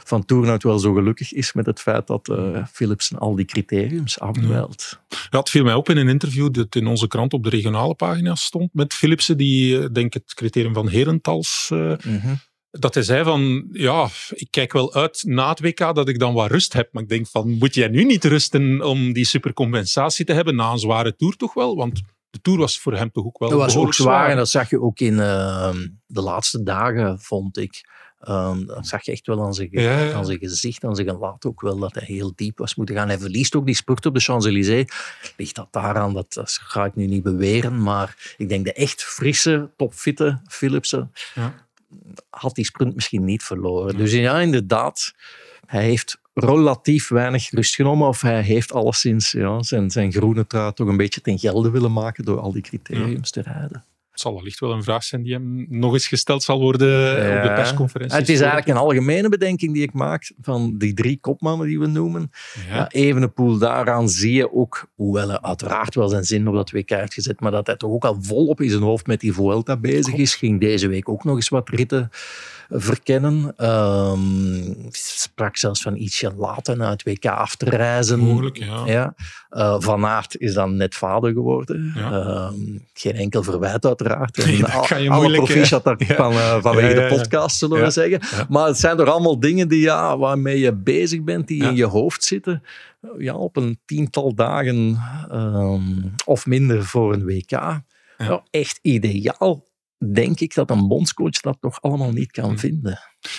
[0.04, 4.20] van Tournout wel zo gelukkig is met het feit dat eh Philipsen al die criteriums
[4.20, 5.00] afdwijlt.
[5.30, 7.94] Ja, het viel mij op in een interview dat in onze krant op de regionale
[7.94, 12.34] pagina stond met Philipsen, die eh, denk het criterium van Herentals Mhm.
[12.70, 16.34] dat hij zei van, ja, ik kijk wel uit na het WK dat ik dan
[16.34, 16.88] wat rust heb.
[16.92, 20.70] Maar ik denk van, moet jij nu niet rusten om die supercompensatie te hebben na
[20.70, 21.76] een zware tour toch wel?
[21.76, 24.36] Want de tour was voor hem toch ook wel Dat was ook behoorlijk zwaar en
[24.36, 27.90] dat zag je ook in ehm, de laatste dagen, vond ik.
[28.20, 30.12] Ehm, dat zag je echt wel aan zijn, ge- Ja, ja.
[30.12, 33.08] aan zijn gezicht, aan zijn gelaat ook wel, dat hij heel diep was moeten gaan.
[33.08, 34.92] Hij verliest ook die spurt op de Champs-Élysées.
[35.36, 36.14] Ligt dat daaraan?
[36.14, 41.12] Dat, dat ga ik nu niet beweren, maar ik denk de echt frisse, topfitte Philipsen
[41.34, 41.54] Ja.
[42.30, 43.96] had die sprint misschien niet verloren.
[43.96, 45.12] Dus ja, inderdaad,
[45.66, 50.72] hij heeft relatief weinig rust genomen of hij heeft alleszins ja, zijn, zijn groene trui
[50.72, 53.84] toch een beetje ten gelde willen maken door al die criteriums te rijden.
[54.12, 57.42] Het zal wellicht wel een vraag zijn die hem nog eens gesteld zal worden op
[57.42, 58.18] de persconferentie.
[58.18, 61.86] Het is eigenlijk een algemene bedenking die ik maak van die drie kopmannen die we
[61.86, 62.30] noemen.
[62.68, 62.76] Ja.
[62.76, 66.90] Ja, Evenepoel, daaraan zie je ook, hoewel hij uiteraard wel zijn zin op dat WK
[66.90, 69.76] heeft gezet, maar dat hij toch ook al volop in zijn hoofd met die Vuelta
[69.76, 70.34] bezig is.
[70.34, 72.10] Ging deze week ook nog eens wat ritten
[72.68, 73.52] verkennen.
[73.56, 78.18] Ehm sprak zelfs van ietsje later naar het WK af te reizen.
[78.18, 78.86] Mogelijk, ja.
[78.86, 79.14] Ja.
[79.48, 81.92] Eh, Van Aert is dan net vader geworden.
[81.96, 82.54] Ehm,
[82.92, 84.38] geen enkel verwijt uiteraard.
[84.38, 85.94] En al- kan je alle moeilijk, proficiat hè.
[85.96, 88.46] daarvan, eh, vanwege ja, de podcast, zullen we zeggen.
[88.48, 91.84] Maar het zijn toch allemaal dingen die, ja, waarmee je bezig bent, die in je
[91.84, 92.62] hoofd zitten.
[93.18, 94.98] Ja, op een tiental dagen
[95.30, 95.82] ehm,
[96.24, 97.50] of minder voor een WK.
[97.50, 98.44] Ja.
[98.50, 99.66] echt ideaal,
[100.12, 102.56] denk ik, dat een bondscoach dat nog allemaal niet kan Hm.
[102.56, 102.98] vinden.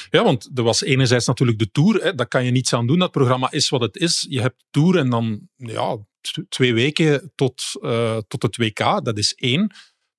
[0.09, 2.03] Ja, want er was enerzijds natuurlijk de Tour.
[2.03, 2.99] Hè, daar kan je niets aan doen.
[2.99, 4.25] Dat programma is wat het is.
[4.29, 5.97] Je hebt Tour en dan ja,
[6.49, 9.05] twee weken tot, eh, tot het WK.
[9.05, 9.71] Dat is één.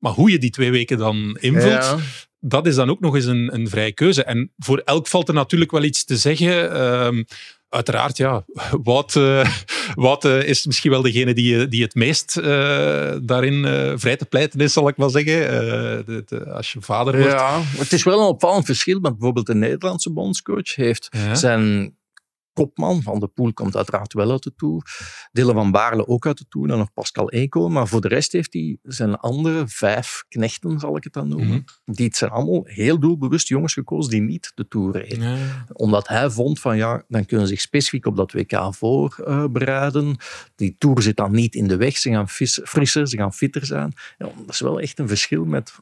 [0.05, 1.97] Maar hoe je die twee weken dan invult, Ja.
[2.41, 4.25] dat is dan ook nog eens een, een vrije keuze.
[4.25, 6.73] En voor elk valt er natuurlijk wel iets te zeggen.
[6.73, 7.23] Ehm,
[7.69, 8.45] uiteraard, ja,
[8.83, 9.49] Wout, eh,
[9.95, 14.25] Wout eh, is misschien wel degene die, die het meest eh, daarin eh, vrij te
[14.25, 15.49] pleiten is, zal ik maar zeggen.
[15.49, 17.33] Eh, de- de- als je vader wordt.
[17.33, 21.35] Ja, het is wel een opvallend verschil, want bijvoorbeeld de Nederlandse bondscoach heeft Ja.
[21.35, 21.95] zijn
[22.55, 24.83] kopman, Van de Poel komt uiteraard wel uit de Tour,
[25.33, 28.33] Dylan van Baarle ook uit de Tour, dan nog Pascal Eco, maar voor de rest
[28.33, 31.47] heeft hij zijn andere vijf knechten, zal ik het dan noemen.
[31.49, 31.95] Mhm.
[31.95, 35.39] Die het zijn allemaal heel doelbewust jongens gekozen die niet de Tour reden.
[35.73, 40.17] Omdat hij vond van ja, dan kunnen ze zich specifiek op dat WK voorbereiden.
[40.55, 43.93] Die Tour zit dan niet in de weg, ze gaan frisser, ze gaan fitter zijn.
[44.19, 45.73] Ja, dat is wel echt een verschil met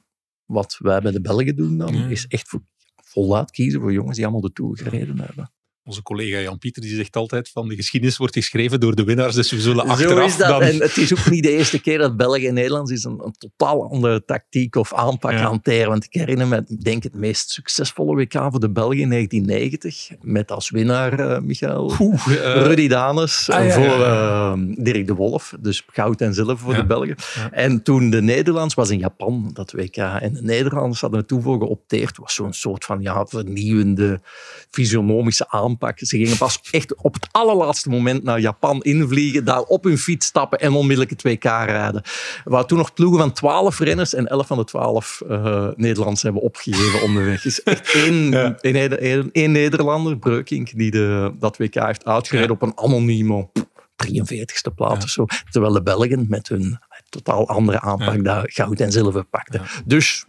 [0.44, 2.62] wat wij bij de Belgen doen dan, is echt voor,
[3.04, 5.52] voluit kiezen voor jongens die allemaal de Tour gereden hebben.
[5.84, 9.50] Onze collega Jan-Pieter die zegt altijd van de geschiedenis wordt geschreven door de winnaars, dus
[9.50, 10.48] we zullen Zo achteraf is dat.
[10.48, 10.62] dan...
[10.62, 13.34] En het is ook niet de eerste keer dat België en Nederland is een, een
[13.38, 15.42] totaal andere tactiek of aanpak Ja.
[15.42, 15.88] hanteren.
[15.88, 20.08] Want ik herinner me, ik denk het meest succesvolle WK voor de Belgen in 1990.
[20.20, 22.34] Met als winnaar uh, Michael Oeh, uh,
[22.66, 24.52] Rudy Danes ah, ja, voor uh,
[24.84, 25.54] Dirk de Wolf.
[25.60, 27.16] Dus goud en zilver voor de Belgen.
[27.50, 29.96] En toen de Nederlands was in Japan, dat WK.
[29.96, 32.16] En de Nederlanders hadden het toen voor geopteerd.
[32.16, 34.20] was zo'n soort van ja, vernieuwende
[34.70, 35.70] fysionomische aanpak.
[35.96, 40.26] Ze gingen pas echt op het allerlaatste moment naar Japan invliegen, daar op hun fiets
[40.26, 42.02] stappen en onmiddellijk het WK rijden.
[42.44, 46.42] Waren toen nog ploegen van 12 renners en 11 van de 12 uh, Nederlanders hebben
[46.42, 47.44] opgegeven onderweg.
[47.44, 48.56] is echt één, Ja.
[48.60, 52.54] één, één, één Nederlander, Breukink, die de, dat WK heeft uitgereden Ja.
[52.54, 53.48] op een anonieme
[54.06, 55.02] 43ste plaats Ja.
[55.02, 55.24] of zo.
[55.50, 59.62] Terwijl de Belgen met hun totaal andere aanpak daar goud en zilver pakten.
[59.84, 60.24] Dus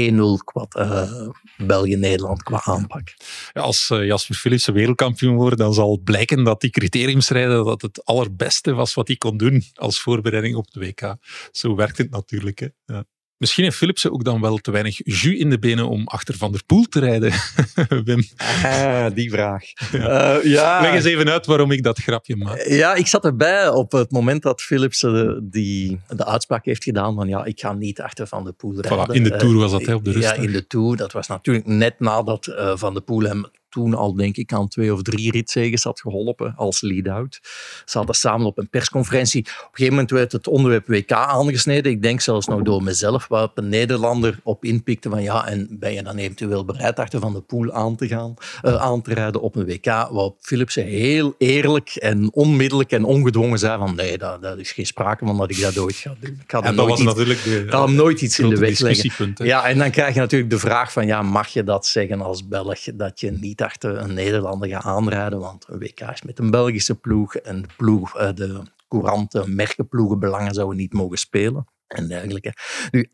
[0.00, 3.14] 1-0 qua eh, België-Nederland qua aanpak.
[3.52, 8.04] Ja, als eh, Jasper Philipsen wereldkampioen wordt, dan zal blijken dat die criteriumsrijden dat het
[8.04, 11.16] allerbeste was wat hij kon doen als voorbereiding op de WK.
[11.50, 12.58] Zo werkt het natuurlijk.
[12.58, 12.68] Hè.
[12.84, 13.04] Ja.
[13.42, 16.52] Misschien heeft Philipsen ook dan wel te weinig jus in de benen om achter Van
[16.52, 17.32] der Poel te rijden,
[18.04, 18.24] Wim.
[18.64, 19.62] Ah, die vraag.
[19.92, 20.40] Ja.
[20.42, 20.80] ja.
[20.80, 22.66] Leg eens even uit waarom ik dat grapje maak.
[22.66, 27.14] Ja, ik zat erbij op het moment dat Philipsen de, die, de uitspraak heeft gedaan
[27.14, 29.06] van ja, ik ga niet achter Van de Poel rijden.
[29.08, 30.36] Voilà, in de Tour was dat, hè, op de Ja, rustdag.
[30.44, 30.96] in de Tour.
[30.96, 34.68] Dat was natuurlijk net nadat uh, Van de Poel hem toen al, denk ik, aan
[34.68, 37.40] twee of drie ritzegens had geholpen als lead-out.
[37.84, 39.40] Ze hadden samen op een persconferentie.
[39.40, 41.92] Op een gegeven moment werd het onderwerp WK aangesneden.
[41.92, 45.92] Ik denk zelfs nog door mezelf, waarop een Nederlander op inpikte van ja, en ben
[45.92, 49.40] je dan eventueel bereid achter Van de Poel aan te gaan, uh, aan te rijden
[49.40, 49.84] op een WK?
[49.84, 54.86] Waarop Philipsen heel eerlijk en onmiddellijk en ongedwongen zei van nee, daar, daar is geen
[54.86, 56.38] sprake van dat ik dat ooit ga doen.
[56.40, 58.78] Ik ga en dat was iets, natuurlijk de, ga hem nooit iets in de weg
[58.78, 59.32] leggen.
[59.36, 59.44] Hè?
[59.44, 62.48] Ja, en dan krijg je natuurlijk de vraag van ja, mag je dat zeggen als
[62.48, 66.50] Belg, dat je niet achter een Nederlander gaat aanrijden, want een WK is met een
[66.50, 72.54] Belgische ploeg en de, ploeg, de courante merkenploegenbelangen zouden niet mogen spelen en dergelijke.
[72.90, 73.10] Nu,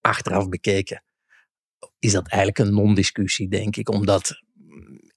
[0.00, 1.02] achteraf bekeken
[1.98, 4.42] is dat eigenlijk een non-discussie, denk ik, omdat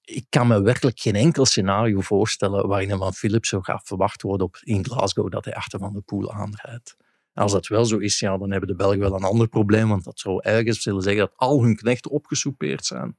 [0.01, 4.47] ik kan me werkelijk geen enkel scenario voorstellen waarin van Philips zo gaat verwacht worden
[4.47, 6.97] op, in Glasgow dat hij achter Van de Poel aanrijdt.
[7.33, 10.03] Als dat wel zo is, ja, dan hebben de Belgen wel een ander probleem, want
[10.03, 13.17] dat zou ergens willen zeggen dat al hun knechten opgesoupeerd zijn.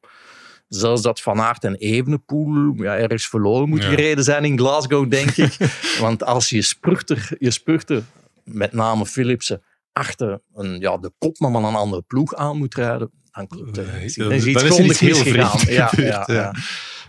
[0.68, 3.88] Zelfs dat Van Aert en Evenepoel ja, ergens verloren moet ja.
[3.88, 5.57] gereden zijn in Glasgow, denk ik.
[6.00, 8.02] Want als je spurter, je spurter
[8.44, 13.11] met name Philipsen, achter een, ja, de kopman van een andere ploeg aan moet rijden,
[13.31, 14.02] dan klopt het.
[14.02, 15.24] Is iets grondig heel
[15.68, 15.90] Ja,
[16.26, 16.55] ja.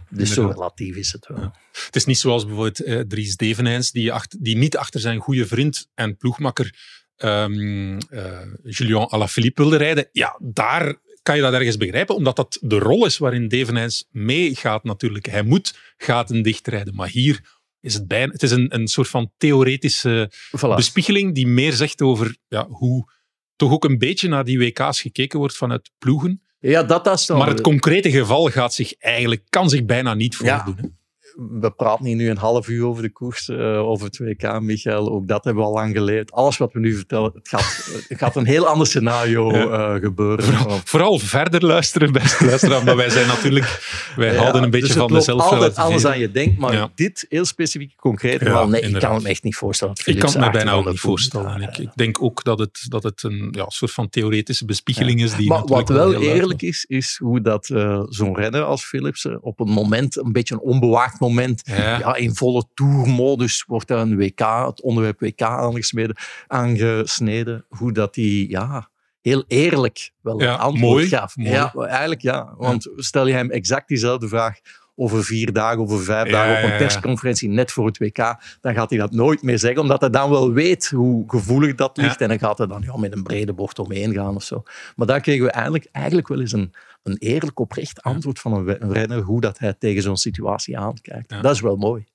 [0.10, 1.52] Dus zo relatief is het wel.
[1.86, 5.48] Het is niet zoals bijvoorbeeld eh, Dries Devenijns, die, achter, die niet achter zijn goede
[5.48, 6.76] vriend en ploegmakker
[7.18, 10.10] um, uh, Julien Alaphilippe wilde rijden.
[10.12, 10.96] Ja, daar
[11.28, 15.26] kan je dat ergens begrijpen, omdat dat de rol is waarin Devenijns meegaat natuurlijk.
[15.26, 18.32] Hij moet gaten dichtrijden, maar hier is het bijna...
[18.32, 20.76] Het is een, een soort van theoretische voilà.
[20.76, 23.12] bespiegeling die meer zegt over ja, hoe
[23.56, 26.42] toch ook een beetje naar die WK's gekeken wordt vanuit ploegen.
[26.60, 27.38] Ja, dat, dat is dan...
[27.38, 30.97] Maar het concrete geval gaat zich eigenlijk, kan zich bijna niet voordoen.
[31.38, 35.12] We praten hier nu een half uur over de koers, eh, over het WK, Michael.
[35.12, 36.32] Ook dat hebben we al lang geleerd.
[36.32, 40.44] Alles wat we nu vertellen, het gaat, het gaat een heel ander scenario eh, gebeuren.
[40.86, 42.84] Vooral verder luisteren, beste luisteraar.
[42.84, 43.80] Maar wij zijn natuurlijk,
[44.16, 46.74] wij Ja, houden een beetje dus van de loopt altijd anders dan je denkt, maar
[46.74, 46.90] Ja.
[46.96, 49.94] dit heel specifiek concreet, Ja, wel, nee, ik kan me echt niet voorstellen.
[49.94, 51.62] Ik kan Philips het me bijna ook niet voorstellen.
[51.62, 55.36] Ik, ik denk ook dat het, dat het een ja, soort van theoretische bespiegeling is.
[55.36, 59.60] Die Maar wat wel eerlijk is, is hoe dat eh, zo'n renner als Philipsen op
[59.60, 62.00] een moment, een beetje een onbewaakt moment, Ja.
[62.00, 66.16] ja, in volle tourmodus wordt daar een WK, het onderwerp WK aangesneden,
[66.48, 68.90] aangesneden, hoe dat die ja,
[69.22, 71.36] heel eerlijk wel Ja, een antwoord mooi, gaf.
[71.36, 71.50] mooi.
[71.50, 72.54] Ja, eigenlijk ja.
[72.58, 74.60] Want stel je hem exact diezelfde vraag
[75.00, 78.18] over vier dagen, over vijf Ja, dagen op een persconferentie net voor het WK,
[78.62, 81.98] dan gaat hij dat nooit meer zeggen, omdat hij dan wel weet hoe gevoelig dat
[81.98, 82.20] ligt.
[82.20, 82.26] Ja.
[82.26, 84.64] En dan gaat hij dan ja, met een brede bocht omheen gaan of zo.
[84.96, 86.74] Maar daar kregen we eigenlijk, eigenlijk wel eens een,
[87.08, 91.32] een eerlijk oprecht antwoord van een, renner, hoe dat hij tegen zo'n situatie aankijkt.
[91.32, 91.42] Ja.
[91.42, 92.06] Dat is wel mooi.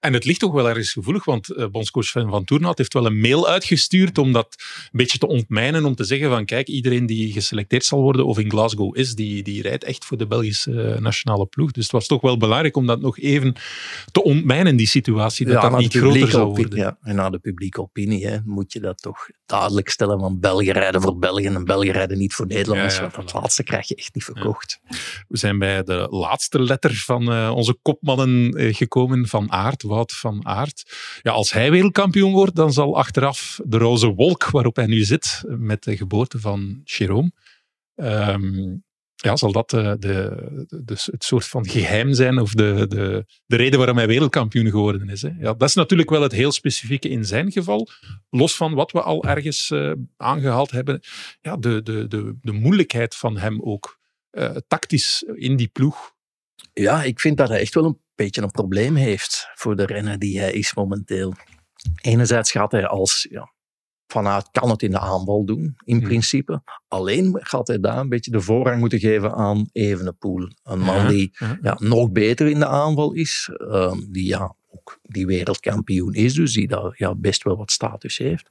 [0.00, 3.06] En het ligt toch wel ergens gevoelig, want eh bondscoach Sven van Toornaat heeft wel
[3.06, 7.06] een mail uitgestuurd om dat een beetje te ontmijnen, om te zeggen van kijk, iedereen
[7.06, 10.82] die geselecteerd zal worden of in Glasgow is, die, die rijdt echt voor de Belgische
[10.82, 11.70] eh, nationale ploeg.
[11.70, 13.54] Dus het was toch wel belangrijk om dat nog even
[14.12, 16.78] te ontmijnen, die situatie, dat dat niet groter zou opinie- worden.
[16.78, 20.18] Ja, en naar de publieke opinie hè, moet je dat toch duidelijk stellen.
[20.18, 22.96] Want Belgen rijden voor België en Belgen rijden niet voor Nederlanders.
[22.96, 24.80] Ja, ja, want dat laatste krijg je echt niet verkocht.
[25.28, 30.46] We zijn bij de laatste letter van eh, onze kopmannen gekomen, Van Aert, Wout van
[30.46, 30.96] Aert.
[31.22, 35.42] Ja, als hij wereldkampioen wordt, dan zal achteraf de roze wolk waarop hij nu zit,
[35.46, 37.36] met de geboorte van Jérôme,
[37.94, 38.76] ehm,
[39.20, 39.96] ja, zal dat eh, de,
[40.68, 44.70] de, de- het soort van geheim zijn of de, de, de reden waarom hij wereldkampioen
[44.70, 45.22] geworden is.
[45.22, 45.28] Hè.
[45.38, 47.88] Ja, dat is natuurlijk wel het heel specifieke in zijn geval.
[48.30, 51.00] Los van wat we al ergens eh, aangehaald hebben.
[51.40, 53.98] Ja, de, de, de, de moeilijkheid van hem ook
[54.30, 56.14] eh, tactisch in die ploeg.
[56.72, 60.18] Ja, ik vind dat hij echt wel een beetje een probleem heeft voor de renner
[60.18, 61.34] die hij is momenteel.
[62.02, 63.52] Enerzijds gaat hij als ja,
[64.06, 66.06] vanuit kan het in de aanval doen, in Hmm.
[66.06, 66.62] principe.
[66.88, 70.48] Alleen gaat hij daar een beetje de voorrang moeten geven aan Evenepoel.
[70.62, 71.58] Een man Ja, die ja.
[71.62, 76.52] ja, nog beter in de aanval is, ehm, die ja, ook die wereldkampioen is, dus
[76.52, 78.48] die daar ja, best wel wat status heeft.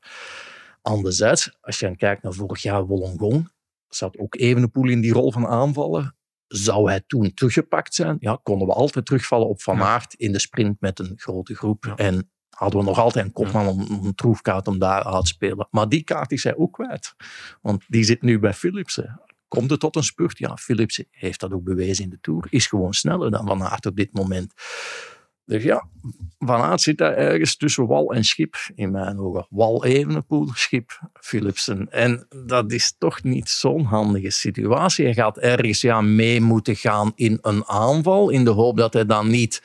[0.81, 3.51] Anderzijds, als je dan kijkt naar vorig jaar Wollongong,
[3.89, 6.15] zat ook Evenepoel in die rol van aanvallen.
[6.47, 8.17] Zou hij toen teruggepakt zijn?
[8.19, 9.81] Ja, konden we altijd terugvallen op Van.
[9.81, 11.93] Aert in de sprint met een grote groep.
[11.95, 15.27] En hadden we nog altijd een kopman om om een troefkaart om daar uit te
[15.27, 15.67] spelen.
[15.71, 17.15] Maar die kaart is hij ook kwijt.
[17.61, 19.21] Want die zit nu bij Philipsen.
[19.47, 20.37] Komt het tot een spurt?
[20.37, 22.47] Ja, Philipsen heeft dat ook bewezen in de Tour.
[22.49, 24.53] Is gewoon sneller dan Van Aert op dit moment.
[25.47, 25.87] Dus ja,
[26.39, 29.47] Van Aert zit daar ergens tussen wal en schip, in mijn ogen.
[29.49, 31.91] Wal Evenepoel, schip Philipsen.
[31.91, 35.05] En dat is toch niet zo'n handige situatie.
[35.05, 39.05] Hij gaat ergens ja, mee moeten gaan in een aanval, in de hoop dat hij
[39.05, 39.61] dan niet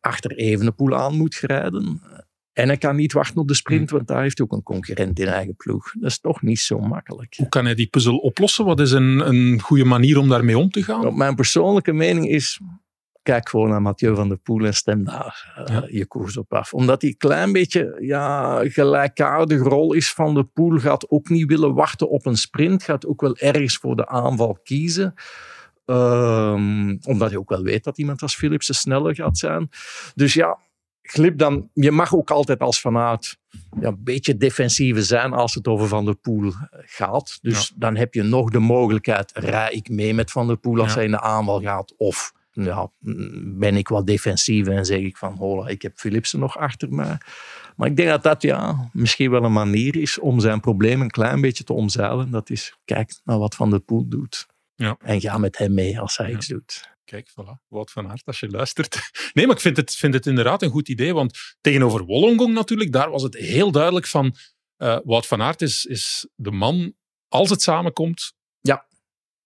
[0.00, 2.02] achter Evenepoel aan moet grijden.
[2.52, 5.18] En hij kan niet wachten op de sprint, want daar heeft hij ook een concurrent
[5.18, 5.92] in eigen ploeg.
[5.92, 7.34] Dat is toch niet zo makkelijk.
[7.36, 8.64] Hoe kan hij die puzzel oplossen?
[8.64, 11.06] Wat is een, een goede manier om daarmee om te gaan?
[11.06, 12.60] Op mijn persoonlijke mening is,
[13.22, 15.84] kijk gewoon naar Mathieu van der Poel en stem daar eh, Ja.
[15.88, 16.72] je koers op af.
[16.74, 21.46] Omdat hij een klein beetje ja, gelijkaardige rol is van de Poel, gaat ook niet
[21.48, 25.14] willen wachten op een sprint, gaat ook wel ergens voor de aanval kiezen.
[25.84, 29.68] Ehm, omdat hij ook wel weet dat iemand als Philipsen sneller gaat zijn.
[30.14, 30.58] Dus ja,
[31.02, 31.70] glip dan.
[31.72, 33.36] Je mag ook altijd als vanuit
[33.80, 37.38] ja, een beetje defensiever zijn als het over Van der Poel gaat.
[37.42, 40.88] Dus dan heb je nog de mogelijkheid, rij ik mee met Van der Poel als
[40.88, 40.94] Ja.
[40.94, 41.94] hij in de aanval gaat?
[41.96, 42.90] Of ja,
[43.44, 47.18] ben ik wat defensiever en zeg ik van, hola, ik heb Philipsen nog achter mij.
[47.76, 51.10] Maar ik denk dat dat ja, misschien wel een manier is om zijn probleem een
[51.10, 52.30] klein beetje te omzeilen.
[52.30, 54.46] Dat is, kijk naar wat Van der Poel doet.
[54.74, 54.96] Ja.
[55.00, 56.36] En ga met hem mee als hij Ja.
[56.36, 56.88] iets doet.
[57.04, 57.66] Kijk, voilà.
[57.68, 58.98] Wout van Aert, als je luistert.
[59.32, 61.14] Nee, maar ik vind het, vind het inderdaad een goed idee.
[61.14, 64.34] Want tegenover Wollongong natuurlijk, daar was het heel duidelijk van...
[64.76, 66.94] eh Wout van Aert is, is de man,
[67.28, 68.32] als het samenkomt,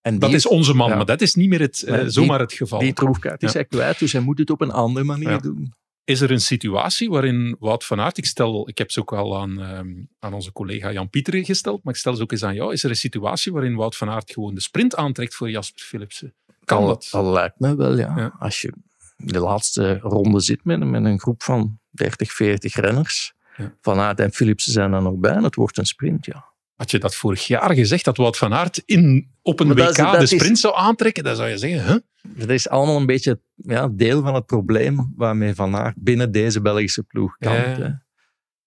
[0.05, 0.89] En dat is onze man.
[0.89, 0.97] ja.
[0.97, 2.79] Maar dat is niet meer het, die- zomaar het geval.
[2.79, 5.73] die troefkaart is hij kwijt, dus hij moet het op een andere manier doen.
[6.05, 9.41] Is er een situatie waarin Wout van Aert, ik stel, ik heb ze ook al
[9.41, 12.55] aan, ehm, aan onze collega Jan Pieter gesteld, maar ik stel ze ook eens aan
[12.55, 12.73] jou.
[12.73, 16.35] Is er een situatie waarin Wout van Aert gewoon de sprint aantrekt voor Jasper Philipsen?
[16.65, 17.09] Kan dat?
[17.11, 18.13] Dat lijkt me wel, ja.
[18.17, 18.37] Ja.
[18.39, 18.73] Als je
[19.17, 23.33] de laatste ronde zit met, met een groep van 30, 40 renners.
[23.57, 23.75] Ja.
[23.81, 26.53] Van Aert en Philipsen zijn er nog bij en het wordt een sprint, ja.
[26.75, 29.97] Had je dat vorig jaar gezegd, dat Wout van Aert in, op een Maar dat
[29.97, 31.25] WK is- dat de is- sprint zou aantrekken?
[31.25, 31.97] Dan zou je zeggen, huh?
[32.39, 36.61] Dat is allemaal een beetje ja, deel van het probleem waarmee Van Aert binnen deze
[36.61, 37.77] Belgische ploeg kampt.
[37.79, 38.03] Ja.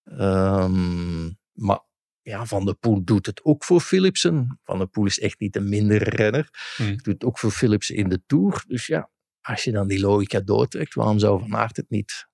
[0.03, 1.79] Ehm, maar
[2.21, 4.59] ja, Van der Poel doet het ook voor Philipsen.
[4.63, 6.49] Van der Poel is echt niet een minder renner.
[6.75, 6.87] Hmm.
[6.89, 8.63] Doet het ook voor Philipsen in de Tour.
[8.67, 9.09] Dus ja,
[9.41, 12.27] als je dan die logica doortrekt, waarom zou Van Aert het niet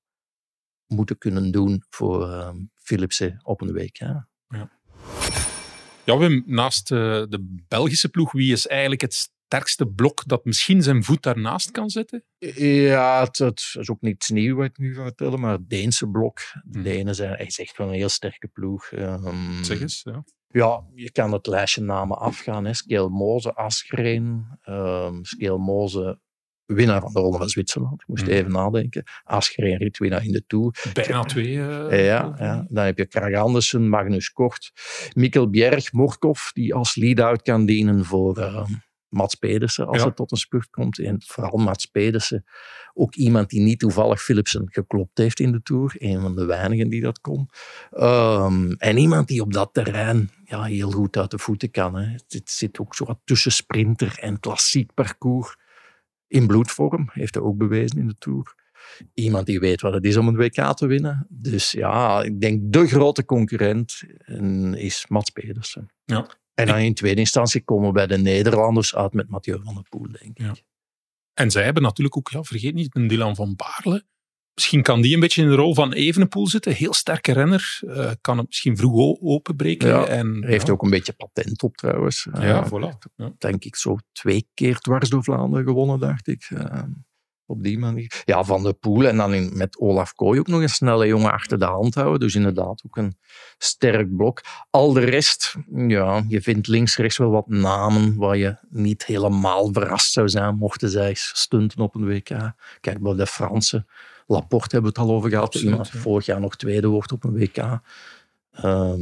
[0.87, 3.97] moeten kunnen doen voor ehm Philipsen op een week?
[3.97, 4.27] Ja.
[4.47, 4.71] Ja,
[6.05, 6.97] Wim, naast eh,
[7.29, 11.89] de Belgische ploeg, wie is eigenlijk het sterkste blok dat misschien zijn voet daarnaast kan
[11.89, 12.23] zetten?
[12.55, 16.07] Ja, het, het is ook niets nieuws wat ik nu ga vertellen, maar het Deense
[16.07, 16.37] blok.
[16.37, 16.83] De Hmm.
[16.83, 18.91] Denen zijn is echt wel een heel sterke ploeg.
[18.91, 20.01] Ehm, Zeg eens.
[20.03, 20.23] Ja.
[20.47, 22.65] Ja, je kan het lijstje namen afgaan.
[22.65, 22.71] hè.
[23.55, 26.19] Asgreen, ehm Skelmoze,
[26.73, 28.01] winnaar van de Ronde van Zwitserland.
[28.01, 28.31] Ik moest Hmm.
[28.31, 29.03] even nadenken.
[29.23, 30.75] Asgreen, ritwinnaar in de Tour.
[30.93, 31.61] Bijna twee.
[31.61, 34.71] eh, Ja, ja, dan heb je Krag Andersen, Magnus Kort,
[35.13, 38.65] Mikkel Bjerg, Morkov, die als lead-out kan dienen voor eh,
[39.09, 40.05] Mats Pedersen als Ja.
[40.05, 40.99] het tot een spurt komt.
[40.99, 42.43] En vooral Mats Pedersen,
[42.93, 45.93] ook iemand die niet toevallig Philipsen geklopt heeft in de Tour.
[45.97, 47.49] Een van de weinigen die dat kon.
[47.91, 51.95] Ehm, en iemand die op dat terrein ja, heel goed uit de voeten kan.
[51.95, 52.05] Hè.
[52.11, 55.55] Het, het zit ook zo wat tussen sprinter en klassiek parcours.
[56.33, 58.55] In bloedvorm, heeft hij ook bewezen in de Tour
[59.13, 61.27] iemand die weet wat het is om een WK te winnen.
[61.29, 64.03] Dus ja, ik denk de grote concurrent
[64.73, 65.89] is Mats Pedersen.
[66.05, 66.27] Ja.
[66.53, 69.83] En dan in tweede instantie komen we bij de Nederlanders uit met Mathieu van der
[69.89, 70.37] Poel, denk ik.
[70.37, 70.55] Ja.
[71.33, 74.05] En zij hebben natuurlijk ook, ja, vergeet niet, een Dylan van Baarle.
[74.53, 76.73] Misschien kan die een beetje in de rol van Evenepoel zitten.
[76.73, 77.79] Heel sterke renner.
[77.87, 79.87] eh, kan het misschien vroeg openbreken.
[79.87, 80.73] Ja, en, heeft ja.
[80.73, 82.27] ook een beetje patent op trouwens.
[82.33, 82.97] Ja, Eh, voilà.
[83.15, 83.31] Ja.
[83.37, 86.47] Denk ik zo twee keer dwars door Vlaanderen gewonnen, dacht ik.
[86.55, 86.81] Eh,
[87.45, 88.21] op die manier.
[88.25, 91.31] Ja, Van der Poel en dan in- met Olaf Kooi ook nog een snelle jongen
[91.31, 92.19] achter de hand houden.
[92.19, 93.17] Dus inderdaad ook een
[93.57, 94.41] sterk blok.
[94.69, 99.73] Al de rest, ja, je vindt links, rechts wel wat namen waar je niet helemaal
[99.73, 102.53] verrast zou zijn mochten zij stunten op een WK.
[102.79, 103.87] Kijk, bij de Fransen.
[104.27, 105.45] Laporte hebben we het al over gehad.
[105.45, 105.99] Absoluut, Iemand ja.
[105.99, 107.79] vorig jaar nog tweede wordt op een WK.
[108.51, 109.01] Ehm,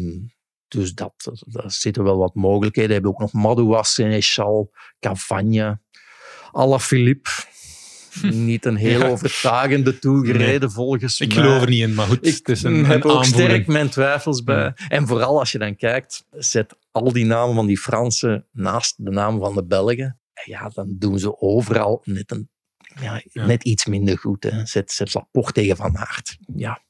[0.67, 1.13] dus dat,
[1.45, 2.87] daar zitten wel wat mogelijkheden.
[2.89, 5.81] We hebben ook nog Madouas, Seneschal, Cavagna,
[6.51, 7.29] Alaphilippe.
[8.31, 9.07] Niet een heel Ja.
[9.07, 10.69] overtuigende toegereden Nee.
[10.69, 11.43] volgens Ik mij.
[11.43, 12.25] geloof er niet in, maar goed.
[12.27, 13.49] Ik het is een, heb een ook aanvoering.
[13.51, 14.73] sterk mijn twijfels bij.
[14.87, 19.11] En vooral als je dan kijkt, zet al die namen van die Fransen naast de
[19.11, 20.19] namen van de Belgen.
[20.45, 22.49] Ja, dan doen ze overal net, een,
[23.01, 23.45] ja, Ja.
[23.45, 24.43] net iets minder goed.
[24.43, 24.65] Hè.
[24.65, 26.37] Zet, zet Laporte tegen Van Aert.
[26.55, 26.81] Ja.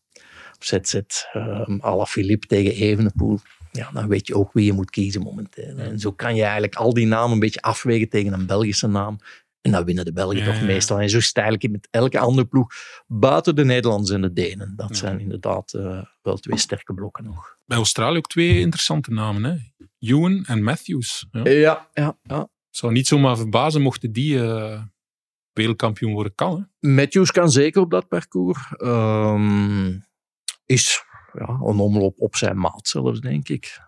[0.59, 3.39] Of zet, zet um, Alaphilippe tegen Evenepoel.
[3.71, 5.77] Ja, dan weet je ook wie je moet kiezen momenteel.
[5.77, 9.17] En zo kan je eigenlijk al die namen een beetje afwegen tegen een Belgische naam.
[9.61, 10.63] En dan winnen de Belgen Ja, toch ja.
[10.65, 10.99] meestal.
[10.99, 12.73] En zo eigenlijk met elke andere ploeg.
[13.07, 14.73] Buiten de Nederlanders en de Denen.
[14.75, 14.95] Dat Ja.
[14.95, 17.57] zijn inderdaad eh, wel twee sterke blokken nog.
[17.65, 19.43] Bij Australië ook twee interessante namen.
[19.43, 19.85] Hè?
[19.99, 21.25] Ewan en Matthews.
[21.31, 21.49] Ja.
[21.49, 22.47] Ja, ja, ja.
[22.69, 24.81] zou niet zomaar verbazen mochten die eh,
[25.53, 26.69] wereldkampioen worden kan.
[26.79, 26.89] Hè?
[26.89, 28.73] Matthews kan zeker op dat parcours.
[28.77, 29.99] Ehm,
[30.65, 33.79] is ja, een omloop op zijn maat zelfs, denk ik.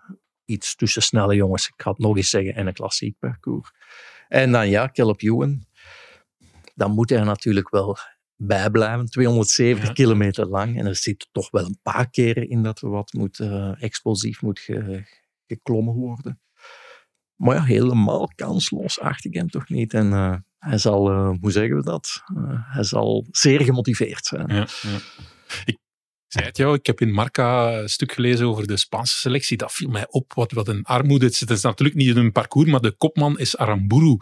[0.46, 3.72] Iets tussen snelle jongens, ik ga het nog eens zeggen, en een klassiek parcours.
[4.28, 5.66] En dan ja, Caleb Ewan.
[6.76, 7.98] Dan moet hij natuurlijk wel
[8.36, 9.06] bijblijven.
[9.10, 9.94] 270 Ja.
[9.94, 10.78] kilometer lang.
[10.80, 14.42] En er zit toch wel een paar keren in dat er wat moet, eh, explosief
[14.42, 15.04] moet ge-
[15.48, 16.42] geklommen worden.
[17.36, 19.94] Maar ja, helemaal kansloos acht ik hem toch niet.
[19.94, 22.22] En eh, hij zal, eh, hoe zeggen we dat?
[22.36, 24.48] Eh, hij zal zeer gemotiveerd zijn.
[24.48, 24.68] Ja.
[25.66, 25.78] Ik
[26.28, 29.58] zei het jou, ik heb in Marca een stuk gelezen over de Spaanse selectie.
[29.58, 31.26] Dat viel mij op, wat, wat een armoede.
[31.26, 34.18] Het is natuurlijk niet in hun parcours, maar de kopman is Aramburu.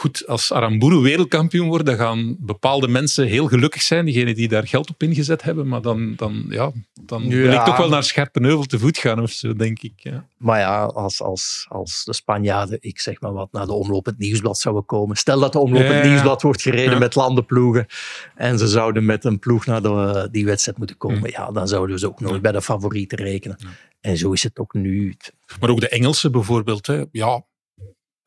[0.00, 4.66] Goed, als Aramburu wereldkampioen wordt, dan gaan bepaalde mensen heel gelukkig zijn, diegenen die daar
[4.66, 5.68] geld op ingezet hebben.
[5.68, 6.72] Maar dan, dan, ja,
[7.04, 7.58] dan wil Ja.
[7.60, 9.92] ik toch wel naar Scherpenheuvel te voet gaan of zo, denk ik.
[9.96, 10.26] Ja.
[10.36, 14.18] Maar ja, als, als, als de Spanjaarden, ik zeg maar wat, naar de omloop het
[14.18, 15.16] nieuwsblad zouden komen.
[15.16, 16.06] Stel dat de omloop het ja.
[16.08, 17.86] nieuwsblad wordt gereden met landenploegen.
[18.34, 21.30] En ze zouden met een ploeg naar de, die wedstrijd moeten komen.
[21.30, 23.58] Ja, dan zouden ze ook nooit bij de favorieten rekenen.
[24.00, 25.16] En zo is het ook nu.
[25.60, 26.86] Maar ook de Engelsen bijvoorbeeld.
[26.86, 27.04] Hè.
[27.12, 27.44] Ja,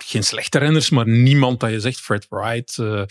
[0.05, 2.77] geen slechte renners, maar niemand dat je zegt, Fred Wright.
[2.77, 3.03] eh,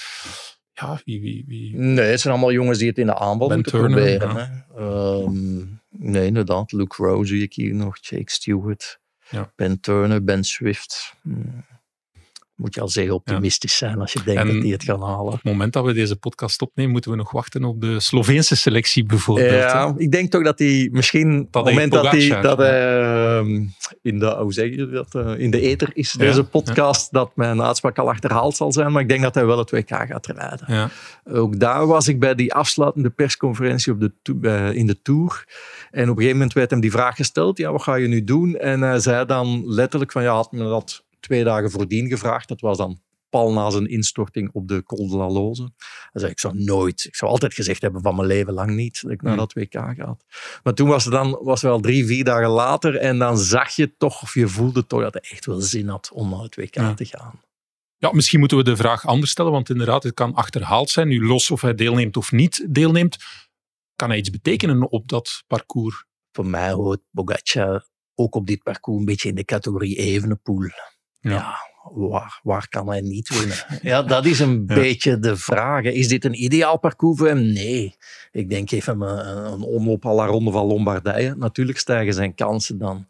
[0.73, 1.77] ja, wie, wie, wie.
[1.77, 4.35] Nee, het zijn allemaal jongens die het in de aanval Ben moeten Turner, proberen.
[4.37, 4.67] ja.
[4.77, 6.73] Ehm, nee, inderdaad.
[6.73, 7.97] Luke Rose zie ik hier nog.
[8.01, 9.01] Jake Stewart.
[9.29, 9.53] Ja.
[9.57, 11.15] Ben Turner, Ben Swift.
[11.23, 11.65] Hmm.
[12.57, 15.27] Moet je al zeer optimistisch zijn als je denkt En- dat die het gaan halen.
[15.27, 18.57] Op het moment dat we deze podcast opnemen, moeten we nog wachten op de Sloveense
[18.57, 19.51] selectie bijvoorbeeld.
[19.51, 23.65] Ja, ik denk toch dat hij misschien op het moment dat hij, dat ehm,
[24.03, 27.31] in de, hoe zeg je dat, eh, in de ether is, Ja, deze podcast, dat
[27.37, 28.93] mijn uitspraak al achterhaald zal zijn.
[28.93, 30.65] Maar ik denk dat hij wel het WK gaat rijden.
[30.67, 30.91] Ja.
[31.25, 35.45] Ook daar was ik bij die afsluitende persconferentie op de bij- in de Tour.
[35.91, 38.25] En op een gegeven moment werd hem die vraag gesteld, ja, wat ga je nu
[38.25, 38.57] doen?
[38.57, 42.49] En hij zei dan letterlijk van, ja, had me dat twee dagen voordien gevraagd.
[42.49, 43.01] Dat was dan
[43.31, 45.63] pal na zijn instorting op de Col de la Loze.
[45.63, 45.73] Dan
[46.13, 49.03] zei ik, ik zou nooit, ik zou altijd gezegd hebben van mijn leven lang niet
[49.03, 49.39] dat ik naar Mm.
[49.39, 50.17] dat WK ga.
[50.63, 53.97] Maar toen was het dan, was wel drie, vier dagen later en dan zag je
[53.97, 56.75] toch, of je voelde toch dat hij echt wel zin had om naar het WK
[56.75, 56.95] Ja.
[56.95, 57.41] te gaan.
[57.97, 61.09] Ja, misschien moeten we de vraag anders stellen, want inderdaad, het kan achterhaald zijn.
[61.09, 63.17] Nu, los of hij deelneemt of niet deelneemt,
[63.97, 66.05] kan hij iets betekenen op dat parcours?
[66.33, 70.69] Voor mij hoort Pogacar ook op dit parcours een beetje in de categorie Evenepoel.
[71.23, 71.71] Ja.
[71.95, 73.57] Waar, waar kan hij niet winnen?
[73.93, 75.85] Ja, dat is een beetje de vraag.
[75.85, 77.53] Is dit een ideaal parcours voor hem?
[77.53, 77.97] Nee.
[78.33, 81.35] Ik denk even een, een omloop à la Ronde van Lombardije.
[81.35, 83.07] Natuurlijk stijgen zijn kansen dan.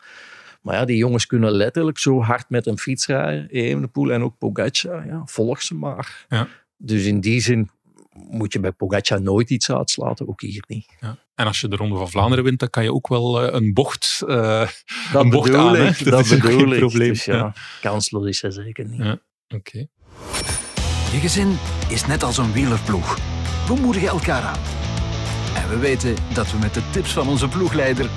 [0.60, 3.48] Maar ja, die jongens kunnen letterlijk zo hard met een fiets rijden.
[3.48, 5.06] Evenepoel en ook Pogacar.
[5.06, 6.26] Ja, volg ze maar.
[6.28, 6.48] Ja.
[6.76, 7.70] Dus in die zin
[8.12, 10.28] moet je bij Pogacar nooit iets uitsluiten.
[10.28, 10.86] Ook hier niet.
[11.00, 11.16] Ja.
[11.34, 13.72] En als je de Ronde van Vlaanderen wint, dan kan je ook wel eh, een
[13.72, 14.68] bocht, eh,
[15.12, 15.76] Dat een bocht aan.
[15.76, 15.98] ik.
[16.04, 16.78] Dat, Dat, is bedoel geen ik.
[16.78, 17.08] probleem.
[17.08, 19.02] Dus ja, kansloos is hij zeker niet.
[19.02, 19.18] Ja.
[19.54, 19.86] Oké.
[21.12, 21.58] Je gezin
[21.88, 23.18] is net als een wielerploeg.
[23.66, 24.58] We moedigen elkaar aan.
[25.54, 28.10] En we weten dat we met de tips van onze ploegleider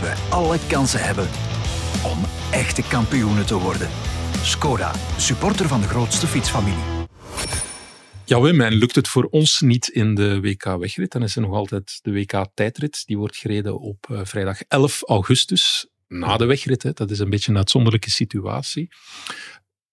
[0.00, 1.28] we alle kansen hebben
[2.04, 2.18] om
[2.50, 3.88] echte kampioenen te worden.
[4.42, 6.82] Skoda, supporter van de grootste fietsfamilie.
[8.32, 11.54] Ja, Wim, en lukt het voor ons niet in de WK-wegrit, dan is er nog
[11.54, 13.02] altijd de WK-tijdrit.
[13.06, 16.82] Die wordt gereden op eh, vrijdag 11 augustus, na de wegrit.
[16.82, 16.92] Hè.
[16.92, 18.88] Dat is een beetje een uitzonderlijke situatie.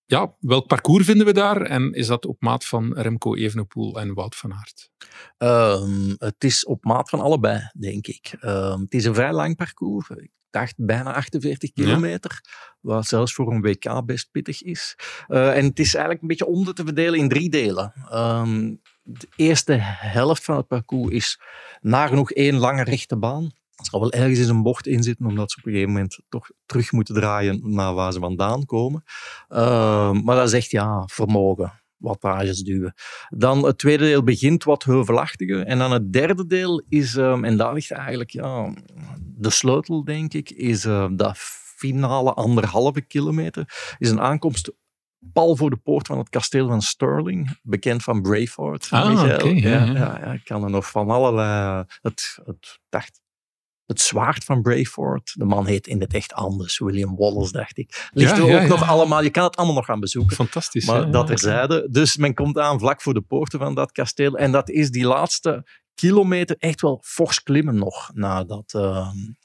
[0.05, 1.61] Ja, welk parcours vinden we daar?
[1.61, 4.91] En is dat op maat van Remco Evenepoel en Wout van Aert?
[5.37, 8.35] Ehm, het is op maat van allebei, denk ik.
[8.39, 10.09] Ehm, het is een vrij lang parcours.
[10.49, 11.83] Dacht bijna 48 Ja.
[11.83, 12.41] kilometer.
[12.79, 14.95] Wat zelfs voor een WK best pittig is.
[15.27, 17.93] Eh, en het is eigenlijk een beetje onder te verdelen in drie delen.
[18.09, 18.73] Ehm,
[19.03, 21.39] de eerste helft van het parcours is
[21.81, 23.43] nagenoeg één lange rechte baan.
[23.75, 26.19] Er zal wel ergens eens een bocht in zitten, omdat ze op een gegeven moment
[26.29, 29.03] toch terug moeten draaien naar waar ze vandaan komen.
[29.47, 32.93] Ehm, maar dat is echt ja, vermogen, wattages duwen.
[33.29, 35.65] Dan het tweede deel begint wat heuvelachtiger.
[35.65, 38.73] En dan het derde deel is, ehm, en daar ligt eigenlijk ja,
[39.39, 41.37] de sleutel, denk ik, is eh, dat
[41.77, 43.95] finale anderhalve kilometer.
[43.97, 44.71] Is een aankomst
[45.33, 48.87] pal voor de poort van het kasteel van Stirling, bekend van Braveheart.
[48.89, 49.93] Ah, oké, ja, ja, ja.
[49.93, 51.85] ja, ja, ik kan er nog van allerlei...
[52.01, 53.21] Het, het, dacht,
[53.85, 55.33] het zwaard van Braveheart.
[55.33, 56.79] De man heet in het echt anders.
[56.79, 58.09] William Wallace, dacht ik.
[58.11, 58.67] Ligt Ja, er ook ja.
[58.67, 59.23] nog allemaal...
[59.23, 60.35] Je kan het allemaal nog gaan bezoeken.
[60.35, 60.85] Fantastisch.
[60.85, 61.87] Maar dat terzijde.
[61.91, 64.37] Dus men komt aan vlak voor de poorten van dat kasteel.
[64.37, 65.65] En dat is die laatste
[65.99, 68.73] kilometer echt wel fors klimmen nog naar dat,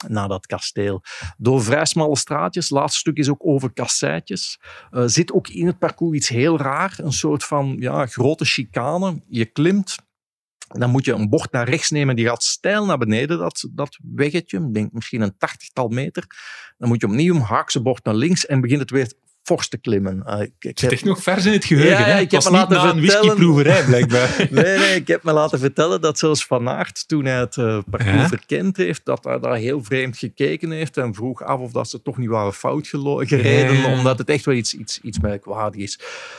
[0.08, 1.02] naar dat kasteel.
[1.36, 2.70] Door vrij smalle straatjes.
[2.70, 4.58] Laatste stuk is ook over kasseitjes.
[4.90, 6.94] Eh, zit ook in het parcours iets heel raar.
[6.96, 9.22] Een soort van ja, grote chicane.
[9.28, 9.96] Je klimt.
[10.68, 12.16] Dan moet je een bocht naar rechts nemen.
[12.16, 14.70] Die gaat steil naar beneden, dat, dat weggetje.
[14.70, 16.26] Denk misschien een tachtigtal meter.
[16.78, 18.46] Dan moet je opnieuw een haakse bocht naar links.
[18.46, 19.12] En begint het weer
[19.44, 20.22] fors te klimmen.
[20.26, 21.90] Eh, ik, ik heb- echt nog vers in het geheugen.
[21.98, 22.18] Ja, hè?
[22.20, 24.36] ik heb was me laten een vertellen- whiskyproeverij, blijkbaar.
[24.50, 27.78] Nee, nee, ik heb me laten vertellen dat zelfs Van Aert, toen hij het eh,
[27.90, 28.28] parcours Ja?
[28.28, 32.02] verkend heeft, dat hij daar heel vreemd gekeken heeft en vroeg af of dat ze
[32.02, 33.92] toch niet waren fout gereden, ja.
[33.98, 35.98] omdat het echt wel iets, iets, iets merkwaardig is.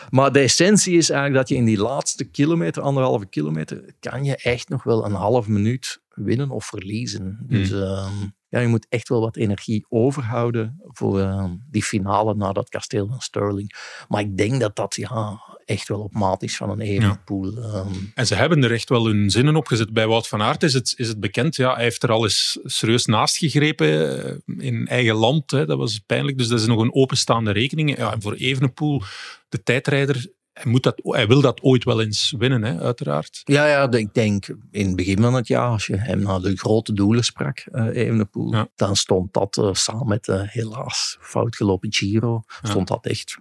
[0.09, 4.35] Maar de essentie is eigenlijk dat je in die laatste kilometer, anderhalve kilometer, kan je
[4.35, 7.45] echt nog wel een half minuut winnen of verliezen.
[7.47, 8.13] Dus ehm,
[8.49, 13.07] ja, je moet echt wel wat energie overhouden voor ehm, die finale naar dat kasteel
[13.07, 13.75] van Stirling.
[14.07, 17.57] Maar ik denk dat dat ja, echt wel op maat is van een Evenepoel.
[17.57, 19.93] Ehm, En ze hebben er echt wel hun zinnen op gezet.
[19.93, 21.55] Bij Wout van Aert is het, is het bekend.
[21.55, 25.51] Ja, hij heeft er al eens serieus naast gegrepen eh, in eigen land.
[25.51, 25.65] Hè.
[25.65, 26.37] Dat was pijnlijk.
[26.37, 27.97] Dus dat is nog een openstaande rekening.
[27.97, 29.01] Ja, en voor Evenepoel,
[29.49, 33.41] de tijdrijder, hij, moet dat, hij wil dat ooit wel eens winnen, hè, uiteraard.
[33.43, 36.55] Ja, ja, ik denk in het begin van het jaar, als je hem naar de
[36.57, 38.67] grote doelen sprak, eh Evenepoel, Ja.
[38.75, 43.37] dan stond dat eh, samen met de helaas fout gelopen Giro, stond dat echt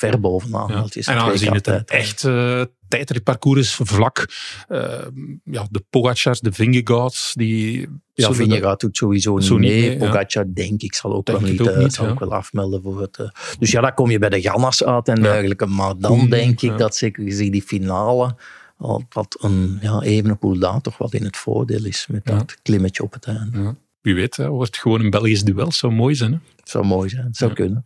[0.00, 0.68] ver bovenaan.
[0.68, 0.80] Ja.
[0.80, 2.08] Dat is En aangezien het een WK-tijdrijder.
[2.08, 4.28] echt eh tijdritparcours is, vlak,
[4.68, 5.06] eh,
[5.44, 7.88] ja, de Pogacars, de Vingegaards, die...
[8.14, 9.90] Ja, Vingegaard doet sowieso niet mee.
[9.90, 9.98] ja.
[9.98, 12.10] Pogacar, denk ik, zal ook Denk wel niet, ook eh, niet, zal ja.
[12.10, 13.16] ook wel afmelden voor het...
[13.18, 13.28] eh,
[13.58, 15.66] dus ja, dan kom je bij de Gannas uit en dergelijke.
[15.66, 18.36] Maar dan denk ik dat zeker gezien die finale,
[18.76, 22.36] al dat een ja, Evenepoel daar toch wat in het voordeel is met Ja.
[22.38, 23.58] dat klimmetje op het einde.
[23.58, 23.76] Ja.
[24.00, 25.72] Wie weet, hè, wordt gewoon een Belgisch duel.
[25.72, 26.32] Zou mooi zijn.
[26.32, 26.38] Hè?
[26.64, 27.80] Zou mooi zijn, zou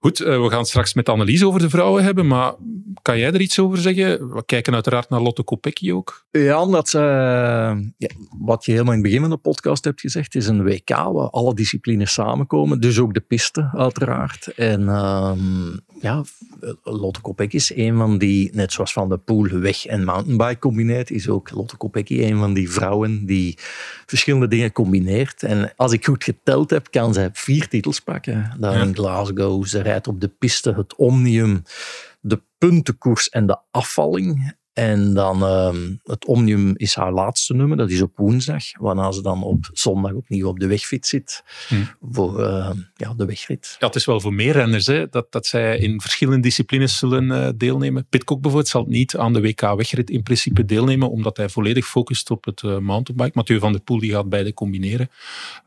[0.00, 2.54] Goed, eh, we gaan straks met Annelies over de vrouwen hebben, maar
[3.02, 4.34] kan jij er iets over zeggen?
[4.34, 6.26] We kijken uiteraard naar Lotte Kopecky ook.
[6.30, 7.76] Ja, omdat ja,
[8.38, 11.30] wat je helemaal in het begin van de podcast hebt gezegd, is een WK waar
[11.30, 12.80] alle disciplines samenkomen.
[12.80, 14.46] Dus ook de piste, uiteraard.
[14.46, 16.24] En ehm, ja,
[16.82, 21.10] Lotte Kopecky is een van die, net zoals Van de Poel weg- en mountainbike combineert,
[21.10, 23.58] is ook Lotte Kopecky een van die vrouwen die
[24.06, 25.42] verschillende dingen combineert.
[25.42, 28.56] En als ik goed geteld heb, kan zij vier titels pakken.
[28.58, 28.82] Daar Ja.
[28.82, 29.66] in Glasgow.
[29.66, 31.62] Ze rijdt op de piste het Omnium,
[32.20, 34.54] de puntenkoers en de afvalling.
[34.74, 38.64] En dan ehm, het Omnium is haar laatste nummer, dat is op woensdag.
[38.78, 41.74] Waarna ze dan op zondag opnieuw op de wegfiets zit Hm.
[42.10, 43.76] voor ehm, ja, de wegrit.
[43.78, 47.30] Ja, het is wel voor meer renners hè, dat, dat zij in verschillende disciplines zullen
[47.30, 48.06] eh, deelnemen.
[48.08, 52.44] Pitcock bijvoorbeeld zal niet aan de WK-wegrit in principe deelnemen, omdat hij volledig focust op
[52.44, 53.32] het eh, mountainbike.
[53.34, 55.10] Mathieu van der Poel die gaat beide combineren.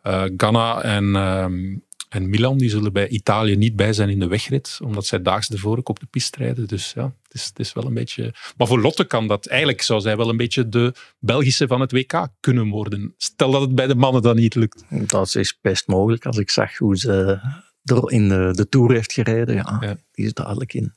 [0.01, 1.75] Eh Ganna en, ehm,
[2.09, 5.49] en Milan die zullen bij Italië niet bij zijn in de wegrit, omdat zij daags
[5.49, 6.67] ervoor ook op de piste rijden.
[6.67, 8.33] Dus ja, het is, het is wel een beetje...
[8.57, 9.45] Maar voor Lotte kan dat...
[9.45, 13.13] Eigenlijk zou zij wel een beetje de Belgische van het WK kunnen worden.
[13.17, 14.83] Stel dat het bij de mannen dan niet lukt.
[14.89, 17.39] Dat is best mogelijk als ik zag hoe ze
[17.83, 19.55] er in de, de Tour heeft gereden.
[19.55, 19.97] Ja, Ja.
[20.11, 20.93] Die is duidelijk in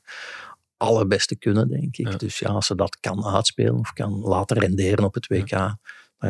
[0.77, 2.11] allerbeste kunnen, denk ik.
[2.11, 2.17] Ja.
[2.17, 5.75] Dus ja, als ze dat kan uitspelen of kan laten renderen op het WK,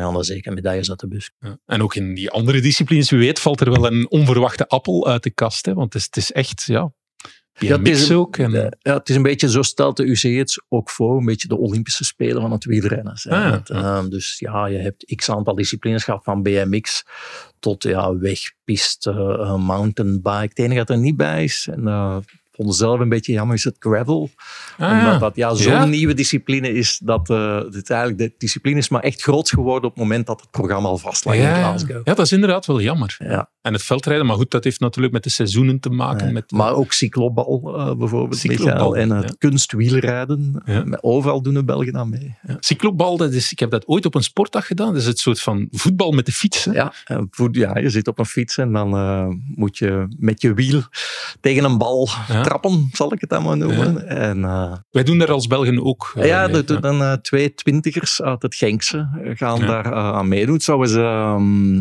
[0.00, 1.30] gaan er zeker medailles uit de bus.
[1.40, 1.58] Ja.
[1.66, 5.22] En ook in die andere disciplines, wie weet, valt er wel een onverwachte appel uit
[5.22, 5.66] de kast.
[5.66, 5.74] Hè?
[5.74, 6.92] Want het is, het is echt, ja,
[7.58, 8.36] Ja, het is een- ook.
[8.36, 11.48] En, Ja, het is een beetje, zo stelt de UCI het ook voor, een beetje
[11.48, 13.12] de Olympische Spelen van het wielrennen.
[13.12, 13.62] Ah, ja.
[13.64, 17.02] Ehm, dus ja, je hebt x aantal disciplines gehad, van BMX
[17.58, 20.38] tot ja, weg, piste, eh, mountainbike.
[20.48, 22.16] Het enige dat er niet bij is, en eh,
[22.52, 24.30] ik vond het zelf een beetje jammer, is het gravel.
[24.78, 25.84] Ah, Omdat dat ja, zo'n Ja.
[25.84, 29.94] nieuwe discipline is, dat eh, dit eigenlijk, de discipline is maar echt groot geworden op
[29.94, 32.00] het moment dat het programma al vast lag in Glasgow.
[32.04, 33.16] ja, dat is inderdaad wel jammer.
[33.18, 33.50] Ja.
[33.62, 36.32] En het veldrijden, maar goed, dat heeft natuurlijk met de seizoenen te maken.
[36.32, 39.34] Met, maar ook cyclobal eh, bijvoorbeeld, Cyclobal, en het ja.
[39.38, 40.62] kunstwielrijden.
[40.64, 40.84] Ja.
[41.00, 42.36] Overal doen de Belgen aan mee.
[42.46, 42.56] ja.
[42.60, 44.86] Cyclobal, dat is, ik heb dat ooit op een sportdag gedaan.
[44.92, 46.64] Dat is het soort van voetbal met de fiets.
[46.64, 46.72] hè.
[46.72, 46.92] Ja,
[47.30, 50.82] voet- ja, je zit op een fiets en dan eh, moet je met je wiel
[51.40, 52.08] tegen een bal
[52.42, 54.06] trappen, zal ik het dan maar noemen.
[54.08, 56.12] En, eh, Wij doen daar als Belgen ook.
[56.16, 56.62] eh, ja, mee.
[56.64, 60.54] dan eh, twee twintigers uit het Genkse eh, gaan daar eh, aan meedoen.
[60.54, 61.80] Het zou eens, ehm,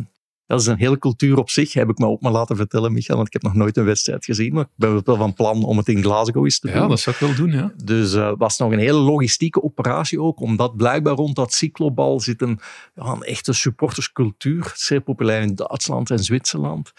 [0.52, 3.16] dat is een hele cultuur op zich, heb ik me ook maar laten vertellen, Michael,
[3.16, 5.78] want ik heb nog nooit een wedstrijd gezien, maar ik ben wel van plan om
[5.78, 6.82] het in Glasgow eens te doen.
[6.82, 7.72] Ja, dat zou ik wel doen, ja.
[7.84, 12.20] Dus eh, het was nog een hele logistieke operatie ook, omdat blijkbaar rond dat cyclobal
[12.20, 12.60] zit een,
[12.96, 14.72] ja, een echte supporterscultuur.
[14.76, 16.92] Zeer populair in Duitsland en Zwitserland.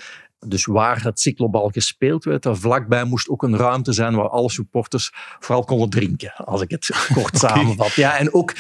[0.47, 4.51] Dus waar het cyclobal gespeeld werd, daar vlakbij moest ook een ruimte zijn waar alle
[4.51, 7.93] supporters vooral konden drinken, als ik het kort samenvat.
[7.93, 8.55] Ja, en ook,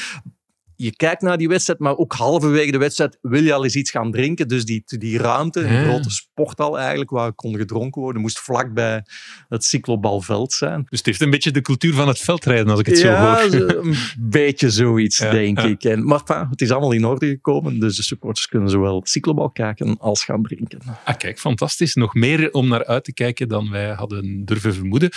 [0.76, 3.90] je kijkt naar die wedstrijd, maar ook halverwege de wedstrijd wil je al eens iets
[3.90, 4.48] gaan drinken.
[4.48, 5.84] Dus die, die ruimte, een Ja.
[5.84, 9.04] grote sporthal eigenlijk, waar kon gedronken worden, moest vlakbij
[9.48, 10.86] het cyclobalveld zijn.
[10.88, 13.40] Dus het heeft een beetje de cultuur van het veldrijden, als ik het zo hoor.
[13.52, 13.94] een
[14.38, 15.84] beetje zoiets, Ja, denk ik.
[15.84, 19.50] En, maar enfin, het is allemaal in orde gekomen, dus de supporters kunnen zowel cyclobal
[19.50, 20.78] kijken als gaan drinken.
[21.04, 21.94] Ah, kijk, fantastisch.
[21.94, 25.10] Nog meer om naar uit te kijken dan wij hadden durven vermoeden.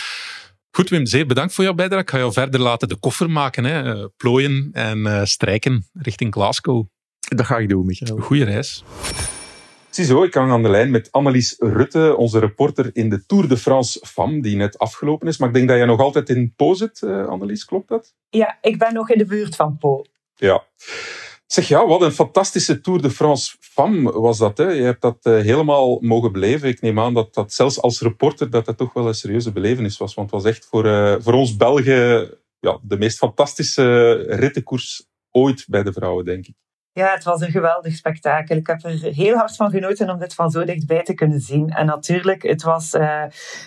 [0.76, 2.02] Goed, Wim, zeer bedankt voor jouw bijdrage.
[2.02, 3.94] Ik ga jou verder laten de koffer maken, hè.
[3.94, 6.86] eh, plooien en eh, strijken richting Glasgow.
[7.20, 8.18] Dat ga ik doen, Michael.
[8.18, 8.84] Goeie reis.
[9.90, 13.58] Ziezo, ik hang aan de lijn met Annelies Rutte, onze reporter in de Tour de
[13.58, 15.38] France FAM, die net afgelopen is.
[15.38, 18.14] Maar ik denk dat jij nog altijd in Po zit, eh, Annelies, klopt dat?
[18.30, 20.06] Ja, ik ben nog in de buurt van Po.
[20.36, 20.64] Ja.
[21.46, 24.58] Zeg ja, wat een fantastische Tour de France FAM was dat.
[24.58, 24.70] Hè?
[24.70, 26.70] Je hebt dat eh, helemaal mogen beleven.
[26.70, 29.98] Ik neem aan dat dat zelfs als reporter dat dat toch wel een serieuze belevenis
[29.98, 30.14] was.
[30.14, 32.30] Want het was echt voor, eh, voor ons Belgen
[32.60, 36.56] ja, de meest fantastische rittenkoers ooit bij de vrouwen, denk ik.
[36.92, 38.56] Ja, het was een geweldig spektakel.
[38.56, 41.70] Ik heb er heel hard van genoten om dit van zo dichtbij te kunnen zien.
[41.70, 43.24] En natuurlijk, het was eh,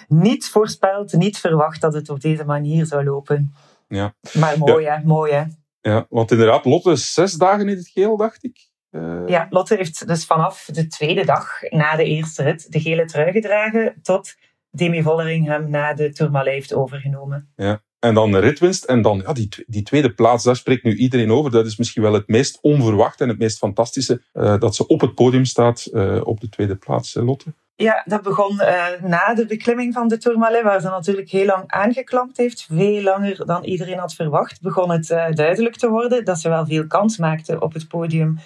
[0.06, 3.54] niet voorspeld, niet verwacht dat het op deze manier zou lopen.
[3.88, 4.14] Ja.
[4.32, 5.04] Maar mooi, hè?
[5.04, 5.44] Mooi, hè?
[5.80, 8.68] Ja, want inderdaad, Lotte is zes dagen in het geel, dacht ik.
[8.90, 13.04] Eh, Ja, Lotte heeft dus vanaf de tweede dag na de eerste rit de gele
[13.04, 14.34] trui gedragen tot
[14.70, 17.52] Demi Vollering hem na de Tourmalet heeft overgenomen.
[17.98, 18.84] En dan een ritwinst.
[18.84, 21.50] En dan ja, die, die tweede plaats, daar spreekt nu iedereen over.
[21.50, 24.22] Dat is misschien wel het meest onverwachte en het meest fantastische.
[24.32, 27.54] eh, dat ze op het podium staat eh, op de tweede plaats, Lotte.
[27.80, 31.64] Ja, dat begon eh, na de beklimming van de Tourmalet, waar ze natuurlijk heel lang
[31.66, 32.66] aangeklampt heeft.
[32.70, 34.60] Veel langer dan iedereen had verwacht.
[34.60, 38.38] Begon het eh, duidelijk te worden dat ze wel veel kans maakte op het podium.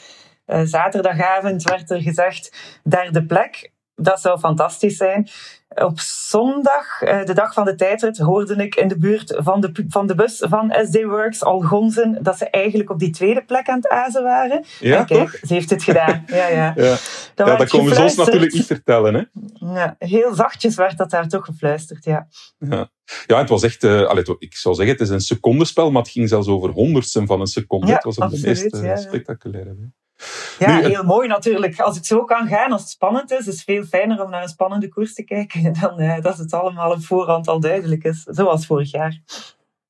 [0.44, 3.71] Eh, zaterdagavond werd er gezegd, derde plek.
[3.94, 5.28] Dat zou fantastisch zijn.
[5.74, 9.84] Op zondag, eh, de dag van de tijdrit, hoorde ik in de buurt van de,
[9.88, 13.68] van de bus van SD Works al gonzen dat ze eigenlijk op die tweede plek
[13.68, 14.64] aan het azen waren.
[14.80, 15.38] Ja, en kijk, toch?
[15.42, 16.24] ze heeft het gedaan.
[16.32, 16.72] Ja, ja.
[16.76, 16.96] Ja,
[17.34, 19.14] Dan ja dat komen ze ons natuurlijk niet vertellen.
[19.14, 19.22] Hè?
[19.74, 22.28] Ja, heel zachtjes werd dat daar toch gefluisterd, ja.
[22.58, 22.90] Ja.
[23.26, 23.84] ja, het was echt...
[23.84, 27.26] eh, allee, ik zou zeggen, het is een secondespel, maar het ging zelfs over honderdsten
[27.26, 27.86] van een seconde.
[27.86, 29.68] Ja, het was een de absoluut, meest eh, spectaculaire.
[29.68, 30.01] hè.
[30.58, 31.80] Ja, Nu, het- heel mooi natuurlijk.
[31.80, 34.42] Als het zo kan gaan, als het spannend is, is het veel fijner om naar
[34.42, 38.22] een spannende koers te kijken dan eh, dat het allemaal op voorhand al duidelijk is.
[38.30, 39.20] Zoals vorig jaar.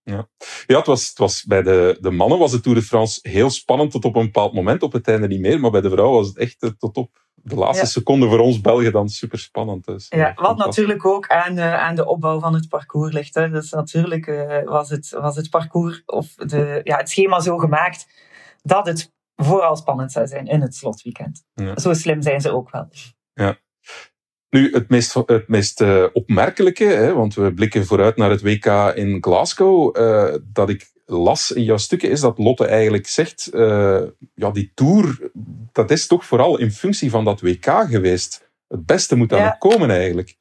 [0.05, 0.26] Ja,
[0.66, 3.91] het was, het was bij de, de mannen was de Tour de France heel spannend
[3.91, 4.83] tot op een bepaald moment.
[4.83, 5.61] Op het einde niet meer.
[5.61, 8.61] Maar bij de vrouwen was het echt eh, tot op de laatste seconde voor ons
[8.61, 9.85] Belgen dan super spannend.
[9.85, 13.35] Dus, ja, wat natuurlijk ook aan, uh, aan de opbouw van het parcours ligt.
[13.35, 13.51] Hè.
[13.51, 18.07] Dus natuurlijk uh, was, het, was het parcours of de, ja, het schema zo gemaakt
[18.62, 21.45] dat het vooral spannend zou zijn in het slotweekend.
[21.55, 21.78] Ja.
[21.78, 22.89] Zo slim zijn ze ook wel.
[23.33, 23.59] Ja.
[24.51, 28.66] Nu, het meest, het meest uh, opmerkelijke, hè, want we blikken vooruit naar het WK
[28.95, 29.95] in Glasgow,
[30.53, 33.49] dat ik las in jouw stukken, is dat Lotte eigenlijk zegt,
[34.35, 35.30] ja, die Tour,
[35.72, 38.51] dat is toch vooral in functie van dat WK geweest.
[38.68, 39.57] Het beste moet dan ja.
[39.59, 40.37] komen eigenlijk.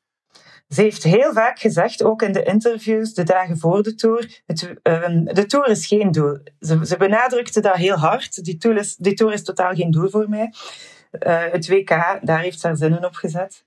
[0.74, 4.74] Ze heeft heel vaak gezegd, ook in de interviews de dagen voor de Tour, het,
[4.84, 6.38] uh, de Tour is geen doel.
[6.59, 8.43] Ze, ze, benadrukte dat heel hard.
[8.43, 10.53] Die tour is, die tour is totaal geen doel voor mij.
[11.11, 13.65] Uh, het WK, daar heeft ze haar zinnen op gezet.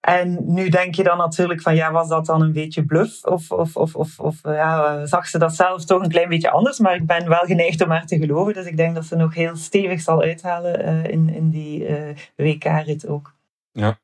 [0.00, 3.24] En nu denk je dan natuurlijk van, ja, was dat dan een beetje bluff?
[3.24, 6.78] Of, of, of, of, of ja, zag ze dat zelf toch een klein beetje anders?
[6.78, 8.54] Maar ik ben wel geneigd om haar te geloven.
[8.54, 11.86] Dus ik denk dat ze nog heel stevig zal uithalen uh, in, in die
[12.36, 13.34] WK-rit ook.
[13.72, 13.98] Ja.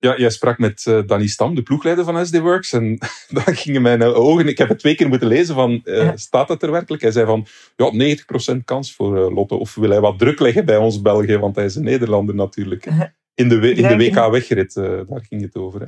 [0.00, 2.72] Ja, jij sprak met uh, Danny Stam, de ploegleider van SD Works.
[2.72, 2.98] En
[3.44, 4.48] dan gingen mijn ogen...
[4.48, 5.80] Ik heb het twee keer moeten lezen van...
[5.84, 6.16] Ja.
[6.16, 7.02] Staat dat er werkelijk?
[7.02, 7.46] Hij zei van...
[7.76, 8.16] Ja,
[8.54, 9.54] 90% kans voor Lotte.
[9.54, 11.36] Of wil hij wat druk leggen bij ons België?
[11.36, 12.86] Want hij is een Nederlander natuurlijk.
[13.34, 15.80] In de, in de WK-wegrit, daar ging het over.
[15.80, 15.86] Hè?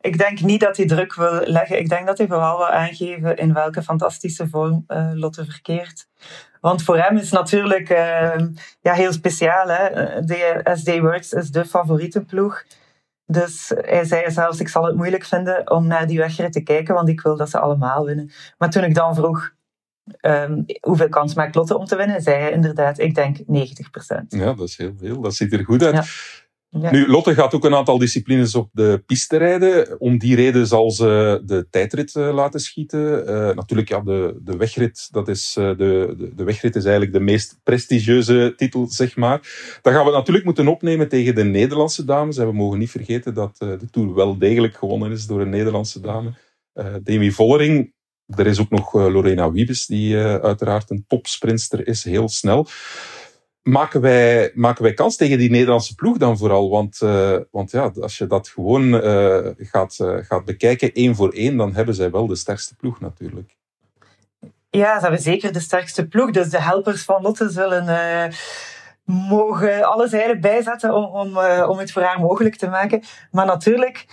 [0.00, 1.78] Ik denk niet dat hij druk wil leggen.
[1.78, 6.06] Ik denk dat hij vooral wil aangeven in welke fantastische vorm uh, Lotte verkeert.
[6.60, 8.34] Want voor hem is natuurlijk uh,
[8.80, 9.68] ja, heel speciaal.
[9.68, 9.90] Hè?
[10.24, 12.64] De SD Works is de favoriete ploeg.
[13.30, 16.94] Dus hij zei zelfs, ik zal het moeilijk vinden om naar die wegrit te kijken,
[16.94, 18.30] want ik wil dat ze allemaal winnen.
[18.58, 19.50] Maar toen ik dan vroeg,
[20.20, 23.42] um, hoeveel kans maakt Lotte om te winnen, zei hij inderdaad, ik denk 90%.
[24.28, 25.20] Ja, dat is heel veel.
[25.20, 25.94] Dat ziet er goed uit.
[25.94, 26.04] Ja.
[26.70, 30.00] Nu, Lotte gaat ook een aantal disciplines op de piste rijden.
[30.00, 33.00] Om die reden zal ze de tijdrit uh, laten schieten.
[33.00, 37.12] Uh, natuurlijk, ja, de, de wegrit, dat is, uh, de, de, de, wegrit is eigenlijk
[37.12, 39.40] de meest prestigieuze titel, zeg maar.
[39.82, 42.36] Dan gaan we natuurlijk moeten opnemen tegen de Nederlandse dames.
[42.36, 46.00] En we mogen niet vergeten dat de Tour wel degelijk gewonnen is door een Nederlandse
[46.00, 46.32] dame.
[47.02, 47.94] Demi Vollering.
[48.36, 52.66] Er is ook nog Lorena Wiebes, die uiteraard een topsprinster is, heel snel
[53.62, 56.70] maken wij, maken wij kans tegen die Nederlandse ploeg dan vooral?
[56.70, 61.32] Want, uh, want ja, als je dat gewoon uh, gaat, uh, gaat bekijken, één voor
[61.32, 63.56] één, dan hebben zij wel de sterkste ploeg natuurlijk.
[64.70, 66.30] Ja, ze hebben zeker de sterkste ploeg.
[66.30, 67.86] Dus de helpers van Lotte zullen
[69.10, 73.02] mogen alles eigenlijk bijzetten om, om, uh, om het voor haar mogelijk te maken.
[73.30, 74.06] Maar natuurlijk,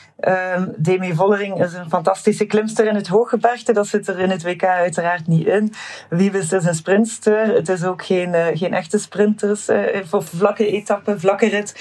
[0.56, 3.74] um, Demi Vollering is een fantastische klimster in het hooggebergte.
[3.74, 5.74] Dat zit er in het WK uiteraard niet in.
[6.10, 7.54] Wiebes is een sprintster.
[7.54, 9.70] Het is ook geen, uh, geen echte sprinters.
[9.70, 11.76] Uh, voor vlakke etappen, vlakke rit.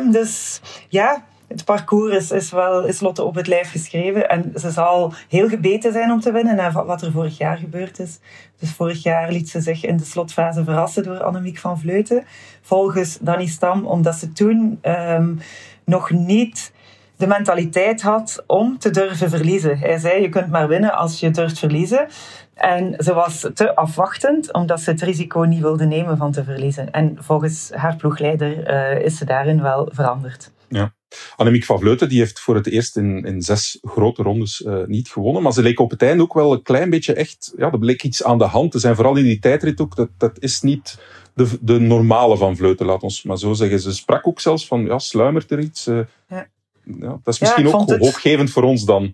[0.00, 4.28] Um, dus ja, het parcours is, is, wel, is Lotte op het lijf geschreven.
[4.28, 7.98] En ze zal heel gebeten zijn om te winnen na wat er vorig jaar gebeurd
[7.98, 8.18] is.
[8.58, 12.24] Dus vorig jaar liet ze zich in de slotfase verrassen door Annemiek van Vleuten.
[12.62, 15.38] Volgens Danny Stam, omdat ze toen um,
[15.84, 16.72] nog niet
[17.16, 19.78] de mentaliteit had om te durven verliezen.
[19.78, 22.06] Hij zei, je kunt maar winnen als je durft verliezen.
[22.54, 26.90] En ze was te afwachtend, omdat ze het risico niet wilde nemen van te verliezen.
[26.90, 30.52] En volgens haar ploegleider uh, is ze daarin wel veranderd.
[30.68, 30.92] Ja.
[31.36, 35.08] Annemiek van Vleuten die heeft voor het eerst in, in zes grote rondes uh, niet
[35.08, 35.42] gewonnen.
[35.42, 37.52] Maar ze leek op het einde ook wel een klein beetje echt...
[37.56, 38.94] Ja, er bleek iets aan de hand te zijn.
[38.94, 39.96] Vooral in die tijdrit ook.
[39.96, 40.98] Dat, dat is niet
[41.34, 43.80] de, de normale van Vleuten, laat ons maar zo zeggen.
[43.80, 45.86] Ze sprak ook zelfs van, ja, sluimert er iets?
[45.86, 46.48] Uh, ja.
[46.82, 47.20] ja.
[47.22, 48.50] dat is misschien ook hoopgevend het...
[48.50, 49.12] voor ons dan.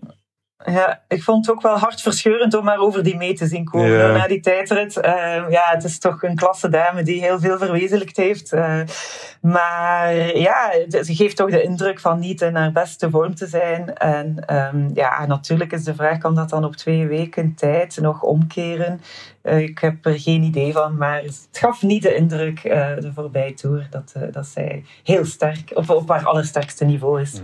[0.65, 4.13] Ja, ik vond het ook wel hartverscheurend om maar over die mee te zien komen
[4.13, 4.97] na die tijdrit.
[4.97, 5.03] Uh,
[5.49, 8.53] ja, het is toch een klasse dame die heel veel verwezenlijkt heeft.
[8.53, 8.81] Uh,
[9.41, 13.97] maar ja, ze geeft toch de indruk van niet in haar beste vorm te zijn.
[13.97, 18.21] En um, ja, natuurlijk is de vraag, kan dat dan op twee weken tijd nog
[18.21, 19.01] omkeren?
[19.43, 23.53] Uh, ik heb er geen idee van, maar het gaf niet de indruk de voorbije
[23.53, 27.41] tour dat, dat zij heel sterk, op, op haar allersterkste niveau is.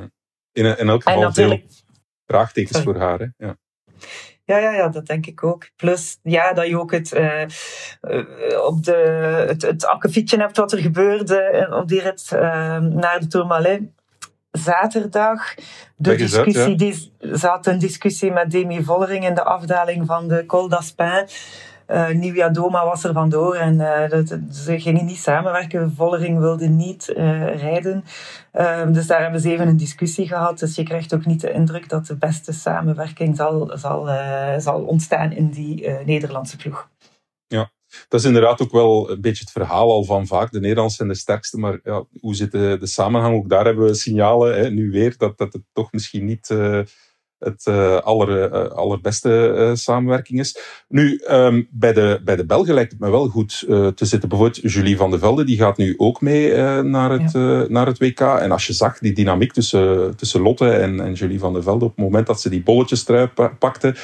[0.52, 1.62] In, in elk geval veel
[2.30, 3.20] vraagtekens voor haar.
[3.20, 3.46] Hè?
[3.46, 3.58] Ja.
[4.44, 5.70] Ja, ja, ja, dat denk ik ook.
[5.76, 7.42] Plus, ja, dat je ook het, uh,
[8.66, 8.96] op de,
[9.48, 12.40] het, het akkefietje hebt wat er gebeurde op die rit uh,
[12.78, 13.82] naar de Tourmalet.
[14.52, 15.56] Zaterdag,
[15.96, 16.76] de discussie, uit, ja.
[16.76, 21.28] die zat een discussie met Demi Vollering in de afdaling van de Col d'Aspin.
[21.92, 25.94] Uh, Doma was er vandoor en uh, dat, ze gingen niet samenwerken.
[25.96, 28.04] Vollering wilde niet uh, rijden.
[28.94, 30.60] dus daar hebben ze even een discussie gehad.
[30.60, 34.10] Dus je krijgt ook niet de indruk dat de beste samenwerking zal, zal,
[34.58, 36.90] zal ontstaan in die Nederlandse ploeg.
[37.48, 37.72] Ja,
[38.08, 40.52] dat is inderdaad ook wel een beetje het verhaal al van vaak.
[40.52, 43.36] De Nederlanders zijn de sterkste, maar ja, hoe zit de, de samenhang?
[43.36, 46.50] Ook daar hebben we signalen, hè, nu weer, dat, dat het toch misschien niet
[47.40, 47.68] het
[48.04, 50.58] aller, allerbeste samenwerking is.
[50.88, 53.60] Nu, ehm, bij, de, bij de Belgen lijkt het me wel goed
[53.96, 54.30] te zitten.
[54.30, 57.34] Bijvoorbeeld Julie van der Velde, die gaat nu ook mee naar, het,
[57.70, 58.20] naar het WK.
[58.20, 61.86] En als je zag die dynamiek tussen, tussen Lotte en, en Julie van der Velde
[61.86, 63.30] op het moment dat ze die bolletjes trui
[63.60, 63.96] pakte.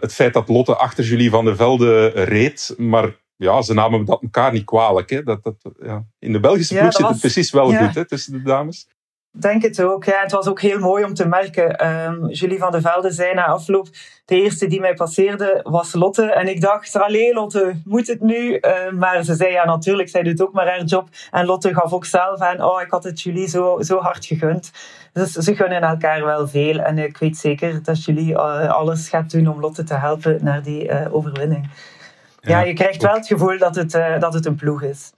[0.00, 4.22] het feit dat Lotte achter Julie van der Velde reed, maar ja, ze namen dat
[4.22, 5.10] elkaar niet kwalijk.
[5.10, 5.22] Hè.
[5.22, 6.06] Dat, dat, ja.
[6.18, 8.88] In de Belgische ploeg zit het precies wel goed hè, tussen de dames.
[9.36, 10.04] Denk het ook.
[10.04, 11.86] Ja, het was ook heel mooi om te merken.
[11.86, 13.88] Um, Julie van de Velde zei na afloop:
[14.24, 16.32] de eerste die mij passeerde was Lotte.
[16.32, 18.58] En ik dacht: allee, Lotte, moet het nu?
[18.60, 21.08] Uh, maar ze zei: ja, natuurlijk, zij doet ook maar haar job.
[21.30, 24.72] En Lotte gaf ook zelf aan: oh, ik had het Julie zo, zo hard gegund.
[25.12, 26.78] Dus ze gunnen elkaar wel veel.
[26.78, 30.62] En ik weet zeker dat Julie uh, alles gaat doen om Lotte te helpen naar
[30.62, 31.70] die uh, overwinning.
[32.40, 35.12] Ja, je krijgt wel het gevoel dat het, uh, dat het een ploeg is.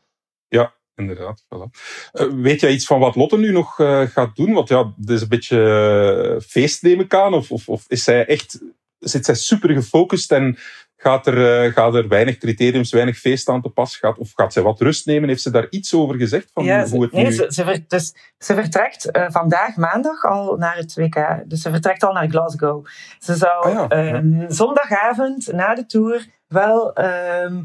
[0.97, 1.45] Inderdaad.
[1.45, 1.71] Voilà.
[2.13, 4.53] Uh, weet jij iets van wat Lotte nu nog uh, gaat doen?
[4.53, 7.35] Want ja, het is een beetje feest neem ik aan.
[7.35, 8.61] Of, of, of is zij echt,
[8.99, 10.59] zit zij super gefocust en
[10.97, 13.97] gaat er, gaat er weinig criteriums, weinig feest aan te pas?
[13.97, 15.29] Gaat, of gaat zij wat rust nemen?
[15.29, 16.51] Heeft ze daar iets over gezegd?
[16.53, 17.33] Van ja, hoe het nee, nu...
[17.33, 21.43] ze, ze, ver, dus, ze vertrekt vandaag maandag al naar het WK.
[21.47, 22.87] Dus ze vertrekt al naar Glasgow.
[23.19, 24.13] Ze zou Ah ja, ja.
[24.13, 27.65] ehm, zondagavond na de Tour wel ehm,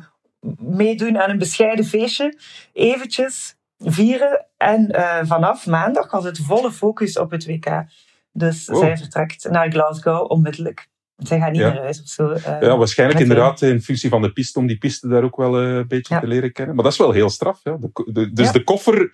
[0.59, 2.37] meedoen aan een bescheiden feestje.
[2.73, 4.45] Eventjes vieren.
[4.57, 7.83] En eh, vanaf maandag was het volle focus op het WK.
[8.31, 8.79] Dus Wow.
[8.79, 10.89] zij vertrekt naar Glasgow onmiddellijk.
[11.17, 11.67] Zij gaat niet Ja.
[11.73, 12.29] naar huis of zo.
[12.29, 15.59] eh, Ja, waarschijnlijk inderdaad in functie van de piste, om die piste daar ook wel
[15.61, 16.19] eh, een beetje Ja.
[16.19, 16.75] te leren kennen.
[16.75, 17.59] Maar dat is wel heel straf.
[17.63, 17.77] Ja.
[17.79, 19.09] De, ko- de- dus de koffer,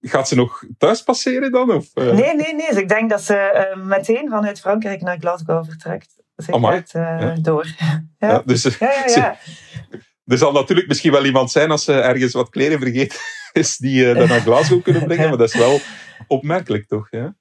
[0.00, 1.70] gaat ze nog thuis passeren dan?
[1.72, 1.94] Of?
[1.94, 2.68] Nee, nee, nee.
[2.68, 6.14] Dus ik denk dat ze meteen vanuit Frankrijk naar Glasgow vertrekt.
[6.36, 7.34] Ze gaat Ja.
[7.42, 7.66] door.
[8.18, 9.14] Ja, Ja, dus, ja, ja.
[9.14, 9.36] ja.
[10.26, 13.18] Er zal natuurlijk misschien wel iemand zijn als ze ergens wat kleren vergeten
[13.52, 15.28] is, die eh dat naar Glasgow kunnen brengen.
[15.28, 15.78] Maar dat is wel
[16.26, 17.06] opmerkelijk, toch?
[17.10, 17.34] Ja?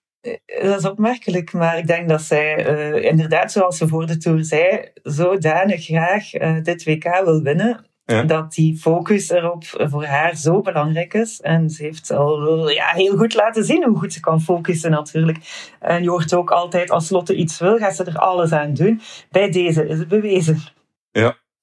[0.62, 4.46] Dat is opmerkelijk, maar ik denk dat zij eh, inderdaad, zoals ze voor de Tour
[4.46, 7.86] zei, zodanig graag eh, dit WK wil winnen.
[8.06, 8.24] Ja.
[8.24, 11.42] Dat die focus erop voor haar zo belangrijk is.
[11.42, 15.38] En ze heeft al ja, heel goed laten zien hoe goed ze kan focussen natuurlijk.
[15.80, 19.02] En je hoort ook altijd, als Lotte iets wil, gaat ze er alles aan doen.
[19.32, 20.62] Bij deze is het bewezen.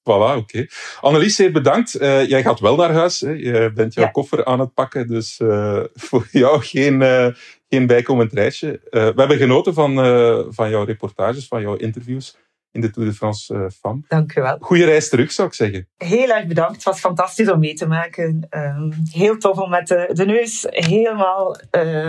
[0.09, 0.65] Voilà, oké.
[1.01, 1.95] Annelies, zeer bedankt.
[1.95, 3.19] Eh, jij gaat wel naar huis.
[3.19, 3.29] Hè?
[3.29, 4.11] Je bent jouw Ja.
[4.11, 7.27] koffer aan het pakken, dus eh, voor jou geen, eh,
[7.69, 8.79] geen bijkomend reisje.
[8.89, 9.95] We hebben genoten van,
[10.53, 12.37] van jouw reportages, van jouw interviews
[12.71, 14.05] in de Tour de France FAM.
[14.07, 14.57] Dank u wel.
[14.59, 15.87] Goeie reis terug, zou ik zeggen.
[15.97, 16.73] Heel erg bedankt.
[16.75, 18.47] Het was fantastisch om mee te maken.
[18.49, 21.55] Ehm, heel tof om met de, de neus helemaal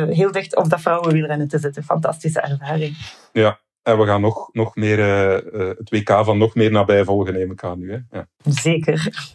[0.08, 1.82] heel dicht op dat vrouwenwielrennen te zitten.
[1.84, 2.96] Fantastische ervaring.
[3.32, 7.04] Ja, en we gaan nog, nog meer eh, eh, het WK van nog meer nabij
[7.04, 7.92] volgen, neem ik aan nu.
[7.92, 8.18] Hè?
[8.18, 8.26] Ja.
[8.44, 9.26] Zeker.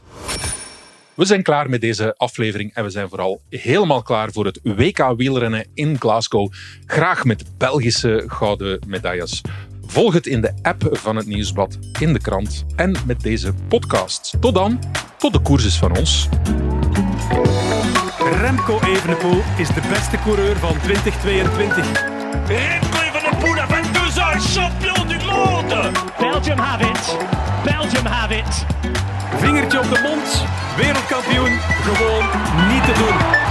[1.14, 5.14] We zijn klaar met deze aflevering en we zijn vooral helemaal klaar voor het WK
[5.18, 6.52] wielrennen in Glasgow.
[6.86, 9.42] Graag met Belgische gouden medailles.
[9.86, 14.38] Volg het in de app van het Nieuwsblad, in de krant en met deze podcast.
[14.40, 14.80] Tot dan,
[15.18, 16.30] tot de koers is van ons.
[18.20, 22.04] Remco Evenepoel is de beste coureur van 2022.
[22.48, 23.07] Remco
[26.38, 27.18] Belgium have it.
[27.66, 28.66] Belgium have it.
[29.38, 32.26] Vingertje op de mond, wereldkampioen, gewoon
[32.70, 33.47] niet te doen.